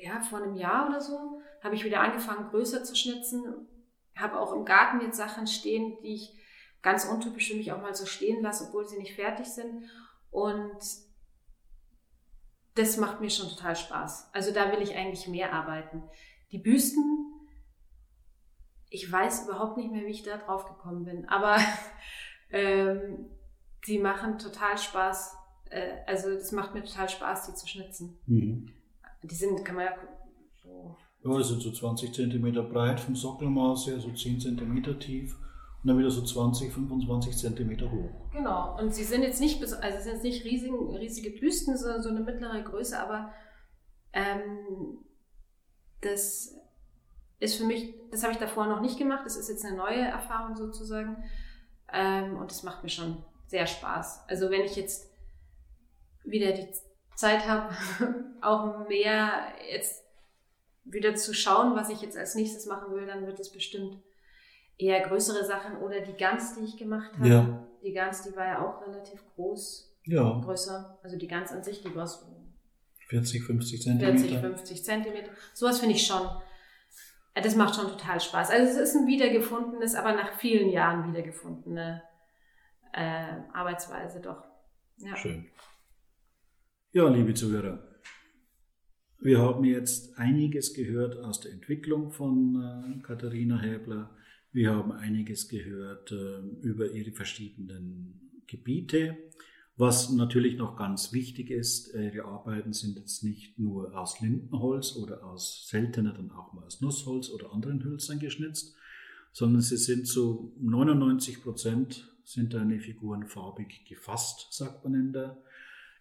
ja, 0.00 0.20
vor 0.20 0.42
einem 0.42 0.54
Jahr 0.54 0.88
oder 0.88 1.00
so 1.00 1.40
habe 1.62 1.74
ich 1.74 1.84
wieder 1.84 2.00
angefangen, 2.00 2.50
größer 2.50 2.84
zu 2.84 2.94
schnitzen. 2.94 3.66
Habe 4.16 4.40
auch 4.40 4.52
im 4.52 4.64
Garten 4.64 5.00
jetzt 5.00 5.16
Sachen 5.16 5.46
stehen, 5.46 5.98
die 6.02 6.14
ich 6.14 6.36
ganz 6.82 7.04
untypisch 7.04 7.50
für 7.50 7.56
mich 7.56 7.72
auch 7.72 7.82
mal 7.82 7.94
so 7.94 8.06
stehen 8.06 8.42
lasse, 8.42 8.66
obwohl 8.68 8.86
sie 8.86 8.98
nicht 8.98 9.14
fertig 9.14 9.46
sind. 9.46 9.84
Und 10.30 10.78
das 12.74 12.96
macht 12.96 13.20
mir 13.20 13.30
schon 13.30 13.48
total 13.48 13.74
Spaß. 13.74 14.30
Also 14.32 14.52
da 14.52 14.70
will 14.70 14.82
ich 14.82 14.94
eigentlich 14.94 15.26
mehr 15.28 15.52
arbeiten. 15.52 16.02
Die 16.52 16.58
Büsten, 16.58 17.02
ich 18.90 19.10
weiß 19.10 19.46
überhaupt 19.46 19.76
nicht 19.78 19.90
mehr, 19.90 20.06
wie 20.06 20.10
ich 20.12 20.22
da 20.22 20.36
drauf 20.36 20.66
gekommen 20.66 21.04
bin, 21.04 21.28
aber 21.28 21.58
ähm, 22.50 23.30
die 23.86 23.98
machen 23.98 24.38
total 24.38 24.78
Spaß. 24.78 25.36
Äh, 25.70 25.96
also 26.06 26.34
das 26.34 26.52
macht 26.52 26.74
mir 26.74 26.84
total 26.84 27.08
Spaß, 27.08 27.46
die 27.46 27.54
zu 27.54 27.66
schnitzen. 27.66 28.18
Mhm. 28.26 28.72
Die 29.22 29.34
sind, 29.34 29.64
kann 29.64 29.76
man 29.76 29.86
ja 29.86 29.94
so. 30.62 30.96
Ja, 31.24 31.42
sind 31.42 31.60
so 31.60 31.72
20 31.72 32.12
cm 32.12 32.52
breit 32.72 33.00
vom 33.00 33.16
Sockelmaß 33.16 33.88
her, 33.88 34.00
so 34.00 34.12
10 34.12 34.40
cm 34.40 35.00
tief 35.00 35.36
und 35.82 35.88
dann 35.88 35.98
wieder 35.98 36.10
so 36.10 36.22
20, 36.22 36.72
25 36.72 37.36
cm 37.36 37.90
hoch. 37.90 38.30
Genau. 38.32 38.78
Und 38.78 38.94
sie 38.94 39.04
sind 39.04 39.22
jetzt 39.22 39.40
nicht, 39.40 39.62
also 39.62 40.02
sind 40.02 40.12
jetzt 40.12 40.22
nicht 40.22 40.44
riesig, 40.44 40.70
riesige 40.98 41.30
Büsten, 41.30 41.76
sondern 41.76 42.02
so 42.02 42.08
eine 42.08 42.20
mittlere 42.20 42.62
Größe, 42.62 42.98
aber 42.98 43.32
ähm, 44.12 44.98
das 46.00 46.56
ist 47.38 47.56
für 47.56 47.64
mich, 47.64 47.94
das 48.10 48.22
habe 48.22 48.32
ich 48.32 48.38
davor 48.38 48.66
noch 48.66 48.80
nicht 48.80 48.98
gemacht. 48.98 49.22
Das 49.24 49.36
ist 49.36 49.48
jetzt 49.48 49.64
eine 49.64 49.76
neue 49.76 50.00
Erfahrung 50.00 50.56
sozusagen. 50.56 51.22
Ähm, 51.92 52.36
und 52.36 52.50
das 52.50 52.62
macht 52.62 52.82
mir 52.82 52.88
schon 52.88 53.22
sehr 53.46 53.66
Spaß. 53.66 54.24
Also 54.28 54.50
wenn 54.50 54.62
ich 54.62 54.76
jetzt 54.76 55.10
wieder 56.24 56.52
die 56.52 56.68
Zeit 57.14 57.46
habe, 57.46 57.74
auch 58.40 58.88
mehr 58.88 59.52
jetzt 59.70 60.04
wieder 60.86 61.14
zu 61.14 61.34
schauen, 61.34 61.74
was 61.74 61.90
ich 61.90 62.00
jetzt 62.00 62.16
als 62.16 62.34
nächstes 62.34 62.66
machen 62.66 62.94
will, 62.94 63.06
dann 63.06 63.26
wird 63.26 63.40
es 63.40 63.50
bestimmt 63.50 63.98
eher 64.78 65.00
größere 65.00 65.44
Sachen 65.44 65.78
oder 65.78 66.00
die 66.00 66.16
Gans, 66.16 66.54
die 66.54 66.64
ich 66.64 66.76
gemacht 66.76 67.12
habe. 67.18 67.28
Ja. 67.28 67.66
Die 67.82 67.92
Gans, 67.92 68.22
die 68.22 68.36
war 68.36 68.46
ja 68.46 68.66
auch 68.66 68.86
relativ 68.86 69.24
groß. 69.34 69.96
Ja. 70.04 70.40
Größer. 70.44 70.98
Also 71.02 71.16
die 71.16 71.26
Gans 71.26 71.50
an 71.52 71.64
sich, 71.64 71.82
die 71.82 71.94
war 71.94 72.06
so 72.06 72.26
40, 73.08 73.44
50 73.44 73.82
Zentimeter. 73.82 74.18
40, 74.18 74.38
50 74.38 74.84
Zentimeter. 74.84 75.30
Sowas 75.54 75.80
finde 75.80 75.94
ich 75.94 76.06
schon. 76.06 76.28
Das 77.34 77.54
macht 77.54 77.74
schon 77.74 77.88
total 77.88 78.20
Spaß. 78.20 78.50
Also 78.50 78.72
es 78.72 78.76
ist 78.76 78.96
ein 78.96 79.06
wiedergefundenes, 79.06 79.94
aber 79.94 80.14
nach 80.14 80.38
vielen 80.38 80.70
Jahren 80.70 81.12
wiedergefundene 81.12 82.02
äh, 82.92 83.34
Arbeitsweise 83.52 84.20
doch. 84.20 84.42
Ja. 84.96 85.14
Schön. 85.16 85.46
Ja, 86.92 87.08
liebe 87.08 87.34
Zuhörer, 87.34 87.78
wir 89.18 89.38
haben 89.38 89.64
jetzt 89.64 90.18
einiges 90.18 90.74
gehört 90.74 91.18
aus 91.18 91.40
der 91.40 91.52
Entwicklung 91.52 92.10
von 92.10 92.98
äh, 93.00 93.02
Katharina 93.02 93.60
Häbler. 93.60 94.10
Wir 94.52 94.74
haben 94.74 94.92
einiges 94.92 95.48
gehört 95.48 96.12
äh, 96.12 96.38
über 96.62 96.90
ihre 96.90 97.12
verschiedenen 97.12 98.42
Gebiete. 98.46 99.16
Was 99.78 100.10
natürlich 100.10 100.56
noch 100.56 100.76
ganz 100.76 101.12
wichtig 101.12 101.50
ist, 101.50 101.94
äh, 101.94 102.06
ihre 102.06 102.24
Arbeiten 102.24 102.72
sind 102.72 102.96
jetzt 102.96 103.22
nicht 103.24 103.58
nur 103.58 103.98
aus 103.98 104.20
Lindenholz 104.20 104.96
oder 104.96 105.24
aus 105.24 105.66
seltener 105.68 106.12
dann 106.12 106.30
auch 106.30 106.52
mal 106.52 106.64
aus 106.64 106.80
Nussholz 106.80 107.28
oder 107.30 107.52
anderen 107.52 107.84
Hölzern 107.84 108.18
geschnitzt, 108.18 108.74
sondern 109.32 109.60
sie 109.60 109.76
sind 109.76 110.06
zu 110.06 110.54
99 110.60 111.42
Prozent 111.42 112.10
sind 112.24 112.54
deine 112.54 112.80
Figuren 112.80 113.26
farbig 113.26 113.84
gefasst, 113.86 114.48
sagt 114.50 114.84
man 114.84 114.94
in 114.94 115.12
der, 115.12 115.38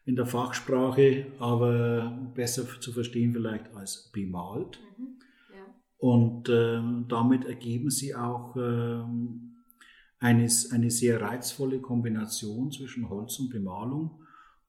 in 0.06 0.16
der 0.16 0.26
Fachsprache, 0.26 1.28
aber 1.40 2.18
besser 2.36 2.66
zu 2.80 2.94
verstehen 2.94 3.34
vielleicht 3.34 3.76
als 3.76 4.12
bemalt. 4.12 4.80
Mhm, 4.98 5.20
ja. 5.52 5.66
Und 5.98 6.50
äh, 6.50 6.82
damit 7.08 7.46
ergeben 7.46 7.90
sie 7.90 8.14
auch 8.14 8.56
äh, 8.56 9.04
eine, 10.20 10.48
eine 10.72 10.92
sehr 10.92 11.22
reizvolle 11.22 11.80
Kombination 11.80 12.72
zwischen 12.72 13.10
Holz 13.10 13.40
und 13.40 13.50
Bemalung. 13.50 14.22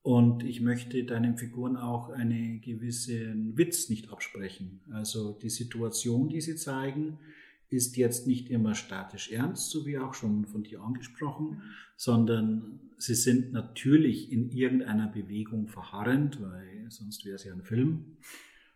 Und 0.02 0.44
ich 0.44 0.60
möchte 0.60 1.04
deinen 1.04 1.36
Figuren 1.36 1.76
auch 1.76 2.10
einen 2.10 2.60
gewissen 2.60 3.58
Witz 3.58 3.88
nicht 3.88 4.10
absprechen. 4.12 4.80
Also 4.92 5.32
die 5.32 5.50
Situation, 5.50 6.28
die 6.28 6.40
sie 6.40 6.54
zeigen, 6.54 7.18
ist 7.68 7.96
jetzt 7.96 8.26
nicht 8.26 8.48
immer 8.50 8.74
statisch 8.74 9.30
ernst, 9.30 9.70
so 9.70 9.86
wie 9.86 9.98
auch 9.98 10.14
schon 10.14 10.46
von 10.46 10.62
dir 10.62 10.82
angesprochen, 10.82 11.48
mhm. 11.48 11.62
sondern 11.96 12.80
sie 12.96 13.14
sind 13.14 13.52
natürlich 13.52 14.32
in 14.32 14.50
irgendeiner 14.50 15.08
Bewegung 15.08 15.68
verharrend, 15.68 16.40
weil 16.40 16.86
sonst 16.90 17.24
wäre 17.24 17.36
es 17.36 17.44
ja 17.44 17.52
ein 17.52 17.62
Film. 17.62 18.16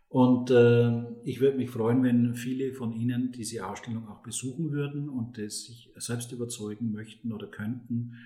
Und 0.08 0.50
äh, 0.50 1.04
ich 1.22 1.40
würde 1.40 1.56
mich 1.56 1.70
freuen, 1.70 2.02
wenn 2.02 2.34
viele 2.34 2.72
von 2.72 2.92
Ihnen 2.92 3.30
diese 3.30 3.64
Ausstellung 3.64 4.08
auch 4.08 4.22
besuchen 4.22 4.72
würden 4.72 5.08
und 5.08 5.38
es 5.38 5.66
sich 5.66 5.92
selbst 5.96 6.32
überzeugen 6.32 6.90
möchten 6.90 7.32
oder 7.32 7.46
könnten, 7.46 8.16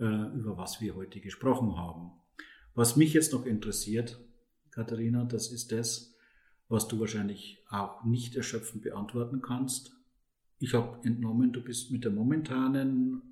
äh, 0.00 0.04
über 0.04 0.56
was 0.56 0.80
wir 0.80 0.94
heute 0.94 1.20
gesprochen 1.20 1.76
haben. 1.76 2.12
Was 2.74 2.96
mich 2.96 3.12
jetzt 3.12 3.34
noch 3.34 3.44
interessiert, 3.44 4.18
Katharina, 4.70 5.24
das 5.24 5.52
ist 5.52 5.72
das, 5.72 6.16
was 6.68 6.88
du 6.88 7.00
wahrscheinlich 7.00 7.64
auch 7.70 8.04
nicht 8.04 8.36
erschöpfend 8.36 8.82
beantworten 8.82 9.40
kannst. 9.40 9.95
Ich 10.58 10.74
habe 10.74 10.98
entnommen, 11.04 11.52
du 11.52 11.62
bist 11.62 11.90
mit 11.92 12.04
der 12.04 12.12
momentanen 12.12 13.22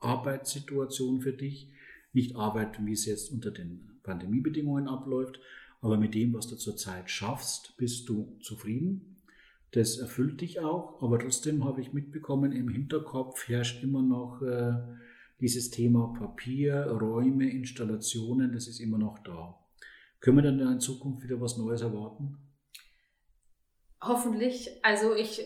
Arbeitssituation 0.00 1.20
für 1.20 1.32
dich, 1.32 1.70
nicht 2.12 2.36
Arbeit, 2.36 2.84
wie 2.84 2.92
es 2.92 3.06
jetzt 3.06 3.32
unter 3.32 3.50
den 3.50 3.90
Pandemiebedingungen 4.02 4.88
abläuft, 4.88 5.40
aber 5.80 5.96
mit 5.96 6.14
dem, 6.14 6.32
was 6.34 6.48
du 6.48 6.56
zurzeit 6.56 7.10
schaffst, 7.10 7.76
bist 7.76 8.08
du 8.08 8.38
zufrieden. 8.40 9.22
Das 9.72 9.98
erfüllt 9.98 10.40
dich 10.40 10.60
auch, 10.60 11.02
aber 11.02 11.18
trotzdem 11.18 11.64
habe 11.64 11.80
ich 11.80 11.92
mitbekommen, 11.92 12.52
im 12.52 12.68
Hinterkopf 12.68 13.48
herrscht 13.48 13.82
immer 13.82 14.02
noch 14.02 14.40
äh, 14.42 14.72
dieses 15.40 15.70
Thema 15.70 16.14
Papier, 16.16 16.86
Räume, 16.86 17.50
Installationen, 17.50 18.52
das 18.52 18.68
ist 18.68 18.80
immer 18.80 18.98
noch 18.98 19.18
da. 19.18 19.58
Können 20.20 20.38
wir 20.38 20.42
dann 20.42 20.60
in 20.60 20.80
Zukunft 20.80 21.22
wieder 21.22 21.40
was 21.40 21.58
Neues 21.58 21.82
erwarten? 21.82 22.38
Hoffentlich. 24.00 24.70
Also 24.82 25.14
ich, 25.14 25.42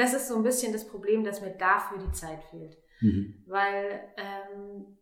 das 0.00 0.14
ist 0.14 0.28
so 0.28 0.36
ein 0.36 0.42
bisschen 0.42 0.72
das 0.72 0.88
Problem, 0.88 1.24
dass 1.24 1.40
mir 1.40 1.50
dafür 1.50 1.98
die 1.98 2.12
Zeit 2.12 2.42
fehlt. 2.44 2.76
Mhm. 3.00 3.44
Weil 3.46 4.08
ähm, 4.16 4.98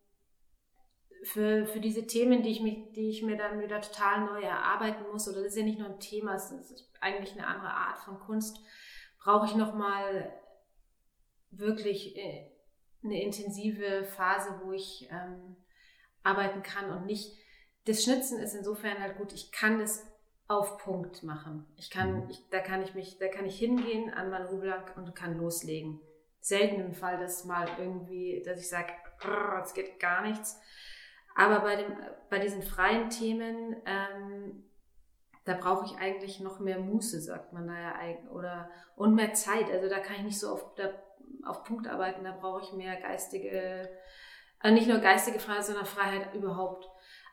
für, 1.23 1.65
für 1.65 1.79
diese 1.79 2.05
Themen, 2.05 2.43
die 2.43 2.49
ich, 2.49 2.61
mich, 2.61 2.91
die 2.93 3.09
ich 3.09 3.23
mir 3.23 3.37
dann 3.37 3.61
wieder 3.61 3.81
total 3.81 4.25
neu 4.25 4.41
erarbeiten 4.41 5.05
muss, 5.11 5.27
oder 5.27 5.43
das 5.43 5.53
ist 5.53 5.57
ja 5.57 5.63
nicht 5.63 5.79
nur 5.79 5.89
ein 5.89 5.99
Thema, 5.99 6.35
es 6.35 6.51
ist 6.51 6.91
eigentlich 7.01 7.33
eine 7.33 7.47
andere 7.47 7.71
Art 7.71 7.99
von 7.99 8.19
Kunst, 8.19 8.59
brauche 9.19 9.45
ich 9.45 9.55
nochmal 9.55 10.33
wirklich 11.51 12.17
äh, 12.17 12.51
eine 13.03 13.21
intensive 13.21 14.03
Phase, 14.03 14.61
wo 14.63 14.71
ich 14.71 15.07
ähm, 15.11 15.55
arbeiten 16.23 16.61
kann 16.61 16.91
und 16.91 17.05
nicht. 17.05 17.37
Das 17.85 18.03
Schnitzen 18.03 18.39
ist 18.39 18.53
insofern 18.53 18.99
halt 18.99 19.17
gut, 19.17 19.33
ich 19.33 19.51
kann 19.51 19.79
das 19.79 20.05
auf 20.49 20.79
Punkt 20.79 21.23
machen. 21.23 21.65
Ich 21.77 21.91
kann, 21.91 22.23
mhm. 22.23 22.29
ich, 22.29 22.49
da 22.49 22.59
kann 22.59 22.81
ich 22.81 22.95
mich, 22.95 23.19
da 23.19 23.27
kann 23.27 23.45
ich 23.45 23.57
hingehen 23.57 24.11
an 24.11 24.31
meinen 24.31 24.47
Rubelank 24.47 24.97
und 24.97 25.15
kann 25.15 25.37
loslegen. 25.37 26.01
Selten 26.41 26.81
im 26.81 26.93
Fall, 26.93 27.19
dass 27.19 27.45
mal 27.45 27.67
irgendwie, 27.77 28.41
dass 28.43 28.59
ich 28.59 28.67
sage, 28.67 28.91
es 29.63 29.73
geht 29.73 29.99
gar 29.99 30.23
nichts. 30.23 30.59
Aber 31.35 31.59
bei, 31.59 31.75
dem, 31.75 31.95
bei 32.29 32.39
diesen 32.39 32.63
freien 32.63 33.09
Themen, 33.09 33.75
ähm, 33.85 34.65
da 35.45 35.53
brauche 35.53 35.85
ich 35.85 35.97
eigentlich 35.97 36.39
noch 36.39 36.59
mehr 36.59 36.79
Muße, 36.79 37.21
sagt 37.21 37.53
man 37.53 37.67
da 37.67 37.79
ja 37.79 37.91
eigentlich, 37.93 38.31
oder 38.31 38.71
und 38.95 39.13
mehr 39.13 39.33
Zeit. 39.33 39.69
Also 39.69 39.87
da 39.87 39.99
kann 39.99 40.15
ich 40.15 40.23
nicht 40.23 40.39
so 40.39 40.51
auf, 40.51 40.73
da, 40.75 40.89
auf 41.45 41.63
Punkt 41.63 41.87
arbeiten, 41.87 42.23
da 42.23 42.31
brauche 42.31 42.63
ich 42.63 42.73
mehr 42.73 42.99
geistige, 42.99 43.87
also 44.59 44.73
nicht 44.73 44.87
nur 44.87 44.97
geistige 44.97 45.39
Freiheit, 45.39 45.65
sondern 45.65 45.85
Freiheit 45.85 46.33
überhaupt. 46.33 46.89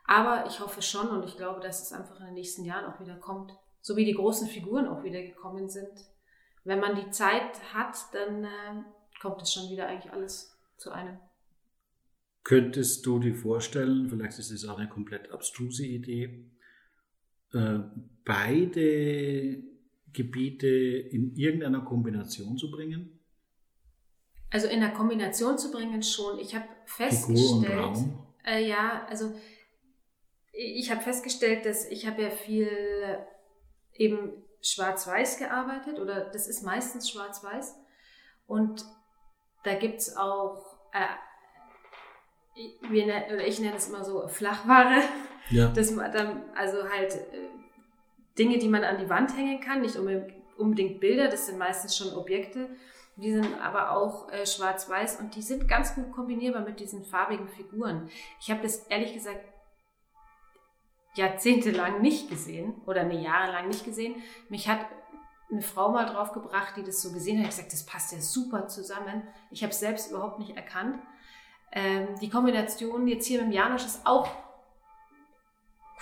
Aber 0.07 0.47
ich 0.47 0.61
hoffe 0.61 0.83
schon 0.83 1.09
und 1.09 1.25
ich 1.25 1.37
glaube, 1.37 1.61
dass 1.61 1.83
es 1.83 1.93
einfach 1.93 2.21
in 2.21 2.27
den 2.27 2.35
nächsten 2.35 2.65
Jahren 2.65 2.85
auch 2.93 3.01
wieder 3.01 3.17
kommt, 3.17 3.53
so 3.81 3.97
wie 3.97 4.05
die 4.05 4.15
großen 4.15 4.49
Figuren 4.49 4.87
auch 4.87 5.03
wieder 5.03 5.23
gekommen 5.23 5.69
sind. 5.69 5.91
Wenn 6.65 6.81
man 6.81 6.97
die 6.97 7.11
Zeit 7.11 7.75
hat, 7.75 7.97
dann 8.13 8.45
äh, 8.45 8.83
kommt 9.21 9.43
es 9.43 9.53
schon 9.53 9.71
wieder 9.71 9.87
eigentlich 9.87 10.13
alles 10.13 10.57
zu 10.77 10.91
einem. 10.91 11.19
Könntest 12.45 13.05
du 13.07 13.19
dir 13.19 13.35
vorstellen, 13.35 14.09
vielleicht 14.09 14.39
ist 14.39 14.53
es 14.53 14.69
auch 14.69 14.79
eine 14.79 14.89
komplett 14.89 15.33
abstruse 15.33 15.85
Idee, 15.85 16.49
äh, 17.53 17.79
beide 18.25 19.63
Gebiete 20.13 20.69
in 20.69 21.35
irgendeiner 21.35 21.81
Kombination 21.81 22.57
zu 22.57 22.71
bringen? 22.71 23.19
Also 24.51 24.69
in 24.69 24.81
der 24.81 24.93
Kombination 24.93 25.59
zu 25.59 25.73
bringen 25.73 26.03
schon. 26.03 26.39
Ich 26.39 26.55
habe 26.55 26.67
festgestellt, 26.85 27.99
äh, 28.45 28.69
ja, 28.69 29.05
also 29.09 29.35
ich 30.57 30.91
habe 30.91 31.03
festgestellt, 31.03 31.67
dass 31.67 31.87
ich 31.87 32.07
habe 32.07 32.23
ja 32.23 32.31
viel 32.31 32.69
eben 33.95 34.43
schwarz-weiß 34.63 35.39
gearbeitet 35.39 35.99
oder 36.01 36.31
das 36.31 36.49
ist 36.49 36.63
meistens 36.63 37.11
schwarz-weiß 37.11 37.77
und 38.47 38.85
da 39.65 39.75
gibt 39.75 40.01
es 40.01 40.17
auch 40.17 40.77
äh, 40.93 41.07
wir, 42.89 43.05
oder 43.05 43.47
ich 43.47 43.61
nenne 43.61 43.77
es 43.77 43.89
immer 43.89 44.05
so 44.05 44.27
Flachware. 44.29 45.03
Ja. 45.51 45.69
Das, 45.75 45.97
also 45.97 46.89
halt 46.91 47.15
äh, 47.15 47.49
Dinge, 48.37 48.59
die 48.59 48.69
man 48.69 48.83
an 48.83 48.99
die 48.99 49.09
Wand 49.09 49.37
hängen 49.37 49.61
kann, 49.61 49.83
nicht 49.83 49.97
unbedingt 50.59 50.99
Bilder, 50.99 51.29
das 51.29 51.47
sind 51.47 51.59
meistens 51.59 51.97
schon 51.97 52.15
Objekte. 52.15 52.69
Die 53.17 53.33
sind 53.33 53.61
aber 53.63 53.93
auch 53.93 54.31
äh, 54.33 54.45
schwarz-weiß 54.45 55.21
und 55.21 55.37
die 55.37 55.43
sind 55.43 55.69
ganz 55.69 55.95
gut 55.95 56.13
kombinierbar 56.13 56.63
mit 56.63 56.81
diesen 56.81 57.05
farbigen 57.05 57.49
Figuren. 57.49 58.11
Ich 58.41 58.51
habe 58.51 58.63
das 58.63 58.87
ehrlich 58.89 59.15
gesagt 59.15 59.41
jahrzehntelang 61.17 62.01
nicht 62.01 62.29
gesehen 62.29 62.75
oder 62.87 63.03
eine 63.03 63.21
Jahre 63.21 63.53
lang 63.53 63.69
nicht 63.69 63.85
gesehen. 63.85 64.23
Mich 64.49 64.69
hat 64.69 64.81
eine 65.51 65.63
Frau 65.63 65.91
mal 65.91 66.07
drauf 66.07 66.33
gebracht, 66.33 66.75
die 66.77 66.83
das 66.83 67.03
so 67.03 67.13
gesehen 67.13 67.39
hat. 67.39 67.45
Ich 67.45 67.51
gesagt, 67.51 67.73
das 67.73 67.87
passt 67.87 68.13
ja 68.13 68.21
super 68.21 68.69
zusammen. 68.69 69.23
Ich 69.51 69.63
habe 69.63 69.71
es 69.71 69.81
selbst 69.81 70.11
überhaupt 70.11 70.39
nicht 70.39 70.57
erkannt. 70.57 70.99
Ähm, 71.73 72.09
die 72.21 72.31
Kombination 72.31 73.07
jetzt 73.07 73.27
hier 73.27 73.43
mit 73.43 73.55
Janosch 73.55 73.85
ist 73.85 74.07
auch 74.07 74.29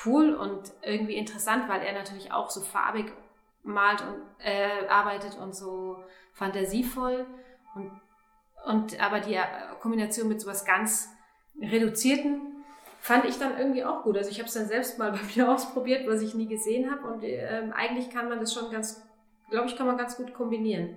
cool 0.05 0.35
und 0.35 0.73
irgendwie 0.83 1.15
interessant, 1.15 1.69
weil 1.69 1.83
er 1.83 1.93
natürlich 1.93 2.33
auch 2.33 2.51
so 2.51 2.61
farbig 2.61 3.13
malt 3.63 4.03
und 4.03 4.23
äh, 4.45 4.87
arbeitet 4.89 5.39
und 5.39 5.55
so 5.55 6.03
fantasievoll 6.33 7.27
und 7.75 7.91
und 8.67 8.99
aber 8.99 9.21
die 9.21 9.39
Kombination 9.81 10.29
mit 10.29 10.41
sowas 10.41 10.65
ganz 10.65 11.11
reduzierten 11.61 12.54
fand 13.05 13.27
ich 13.27 13.37
dann 13.37 13.59
irgendwie 13.59 13.85
auch 13.85 14.03
gut. 14.03 14.17
Also 14.17 14.31
ich 14.31 14.39
habe 14.39 14.49
es 14.49 14.55
dann 14.55 14.67
selbst 14.67 14.99
mal 14.99 15.13
bei 15.13 15.21
mir 15.37 15.53
ausprobiert, 15.53 16.09
was 16.09 16.23
ich 16.23 16.35
nie 16.35 16.47
gesehen 16.47 16.91
habe 16.91 17.07
und 17.07 17.23
äh, 17.23 17.71
eigentlich 17.75 18.09
kann 18.09 18.31
man 18.31 18.41
das 18.41 18.55
schon 18.55 18.73
ganz, 18.73 19.03
glaube 19.51 19.69
ich, 19.69 19.77
kann 19.77 19.87
man 19.87 19.99
ganz 19.99 20.17
gut 20.17 20.33
kombinieren. 20.33 20.97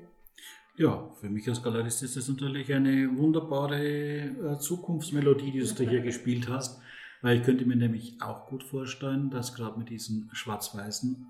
Ja, 0.77 1.09
für 1.19 1.27
mich 1.27 1.49
als 1.49 1.61
Galerist 1.61 2.03
ist 2.03 2.15
das 2.15 2.29
natürlich 2.29 2.73
eine 2.73 3.17
wunderbare 3.17 3.83
äh, 3.83 4.57
Zukunftsmelodie, 4.57 5.51
die 5.51 5.59
du 5.59 5.89
hier 5.89 6.01
gespielt 6.01 6.47
hast, 6.47 6.79
weil 7.21 7.39
ich 7.39 7.43
könnte 7.43 7.65
mir 7.65 7.75
nämlich 7.75 8.21
auch 8.21 8.47
gut 8.47 8.63
vorstellen, 8.63 9.29
dass 9.29 9.53
gerade 9.53 9.77
mit 9.77 9.89
diesen 9.89 10.29
schwarz-weißen 10.31 11.25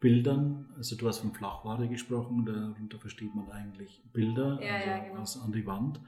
Bildern, 0.00 0.66
also 0.76 0.96
du 0.96 1.08
hast 1.08 1.18
von 1.18 1.34
Flachware 1.34 1.88
gesprochen, 1.88 2.46
darunter 2.46 2.98
versteht 2.98 3.34
man 3.34 3.50
eigentlich 3.50 4.02
Bilder 4.12 4.58
ja, 4.62 4.76
also 4.76 4.88
ja, 4.88 4.98
genau. 4.98 5.44
an 5.44 5.52
die 5.52 5.66
Wand, 5.66 6.00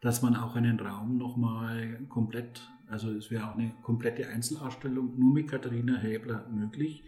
dass 0.00 0.22
man 0.22 0.36
auch 0.36 0.54
einen 0.54 0.78
Raum 0.78 1.16
nochmal 1.16 1.98
komplett, 2.08 2.68
also 2.90 3.10
es 3.12 3.30
wäre 3.30 3.48
auch 3.48 3.56
eine 3.56 3.72
komplette 3.82 4.28
Einzelausstellung 4.28 5.18
nur 5.18 5.32
mit 5.32 5.48
Katharina 5.48 5.96
Häbler 5.96 6.48
möglich 6.48 7.04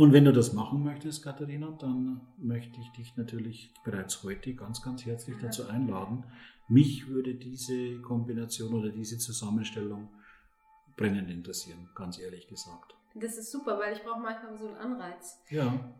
und 0.00 0.12
wenn 0.12 0.24
du 0.24 0.32
das 0.32 0.52
machen 0.52 0.84
möchtest, 0.84 1.22
Katharina, 1.22 1.76
dann 1.78 2.20
möchte 2.38 2.80
ich 2.80 2.90
dich 2.92 3.16
natürlich 3.16 3.74
bereits 3.84 4.22
heute 4.22 4.54
ganz, 4.54 4.82
ganz 4.82 5.04
herzlich 5.04 5.36
dazu 5.42 5.68
einladen. 5.68 6.24
Mich 6.68 7.08
würde 7.08 7.34
diese 7.34 8.00
Kombination 8.00 8.72
oder 8.72 8.90
diese 8.90 9.18
Zusammenstellung 9.18 10.08
brennend 10.96 11.30
interessieren, 11.30 11.90
ganz 11.94 12.18
ehrlich 12.18 12.46
gesagt. 12.46 12.94
Das 13.14 13.36
ist 13.36 13.50
super, 13.50 13.78
weil 13.78 13.92
ich 13.94 14.02
brauche 14.02 14.20
manchmal 14.20 14.56
so 14.56 14.68
einen 14.68 14.76
Anreiz. 14.76 15.42
Ja. 15.50 15.92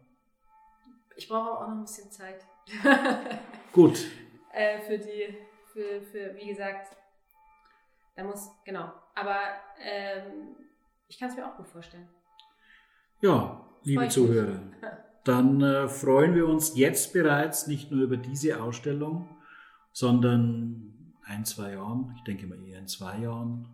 Ich 1.16 1.28
brauche 1.28 1.50
auch 1.50 1.68
noch 1.68 1.76
ein 1.76 1.83
bisschen 1.83 2.11
Zeit. 2.11 2.46
Gut. 3.72 4.06
äh, 4.52 4.80
für 4.80 4.98
die, 4.98 5.35
für, 5.72 6.00
für, 6.02 6.35
wie 6.37 6.46
gesagt, 6.46 6.96
da 8.14 8.24
muss, 8.24 8.50
genau. 8.64 8.92
Aber 9.20 9.38
ähm, 9.83 10.56
ich 11.09 11.18
kann 11.18 11.28
es 11.28 11.37
mir 11.37 11.46
auch 11.46 11.56
gut 11.56 11.68
vorstellen. 11.68 12.09
Ja, 13.20 13.66
liebe 13.83 14.09
Zuhörer, 14.09 14.62
dann 15.24 15.61
äh, 15.61 15.88
freuen 15.88 16.35
wir 16.35 16.46
uns 16.46 16.76
jetzt 16.76 17.12
bereits 17.12 17.66
nicht 17.66 17.90
nur 17.90 18.04
über 18.04 18.16
diese 18.16 18.62
Ausstellung, 18.62 19.28
sondern 19.92 21.14
ein, 21.24 21.44
zwei 21.44 21.72
Jahren, 21.72 22.14
ich 22.16 22.24
denke 22.24 22.46
mal 22.46 22.62
eher 22.66 22.78
in 22.78 22.88
zwei 22.88 23.18
Jahren, 23.18 23.68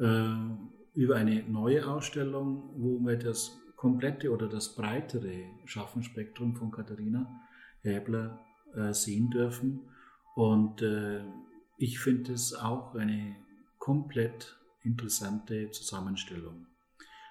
äh, 0.00 0.98
über 0.98 1.16
eine 1.16 1.44
neue 1.44 1.86
Ausstellung, 1.86 2.70
wo 2.76 2.98
wir 3.06 3.16
das 3.16 3.56
komplette 3.76 4.32
oder 4.32 4.48
das 4.48 4.74
breitere 4.74 5.44
Schaffenspektrum 5.64 6.56
von 6.56 6.72
Katharina 6.72 7.28
Häbler 7.82 8.40
äh, 8.74 8.92
sehen 8.92 9.30
dürfen. 9.30 9.88
Und 10.34 10.82
äh, 10.82 11.20
ich 11.76 12.00
finde 12.00 12.32
es 12.32 12.54
auch 12.54 12.96
eine 12.96 13.36
komplett 13.88 14.54
interessante 14.82 15.70
Zusammenstellung. 15.70 16.66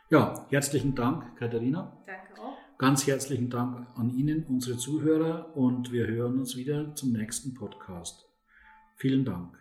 Ja, 0.09 0.47
herzlichen 0.49 0.95
Dank, 0.95 1.37
Katharina. 1.37 2.01
Danke 2.07 2.41
auch. 2.41 2.57
Ganz 2.79 3.05
herzlichen 3.05 3.51
Dank 3.51 3.85
an 3.95 4.09
Ihnen, 4.09 4.43
unsere 4.47 4.75
Zuhörer, 4.75 5.55
und 5.55 5.91
wir 5.91 6.07
hören 6.07 6.39
uns 6.39 6.57
wieder 6.57 6.95
zum 6.95 7.11
nächsten 7.11 7.53
Podcast. 7.53 8.27
Vielen 8.95 9.23
Dank. 9.23 9.55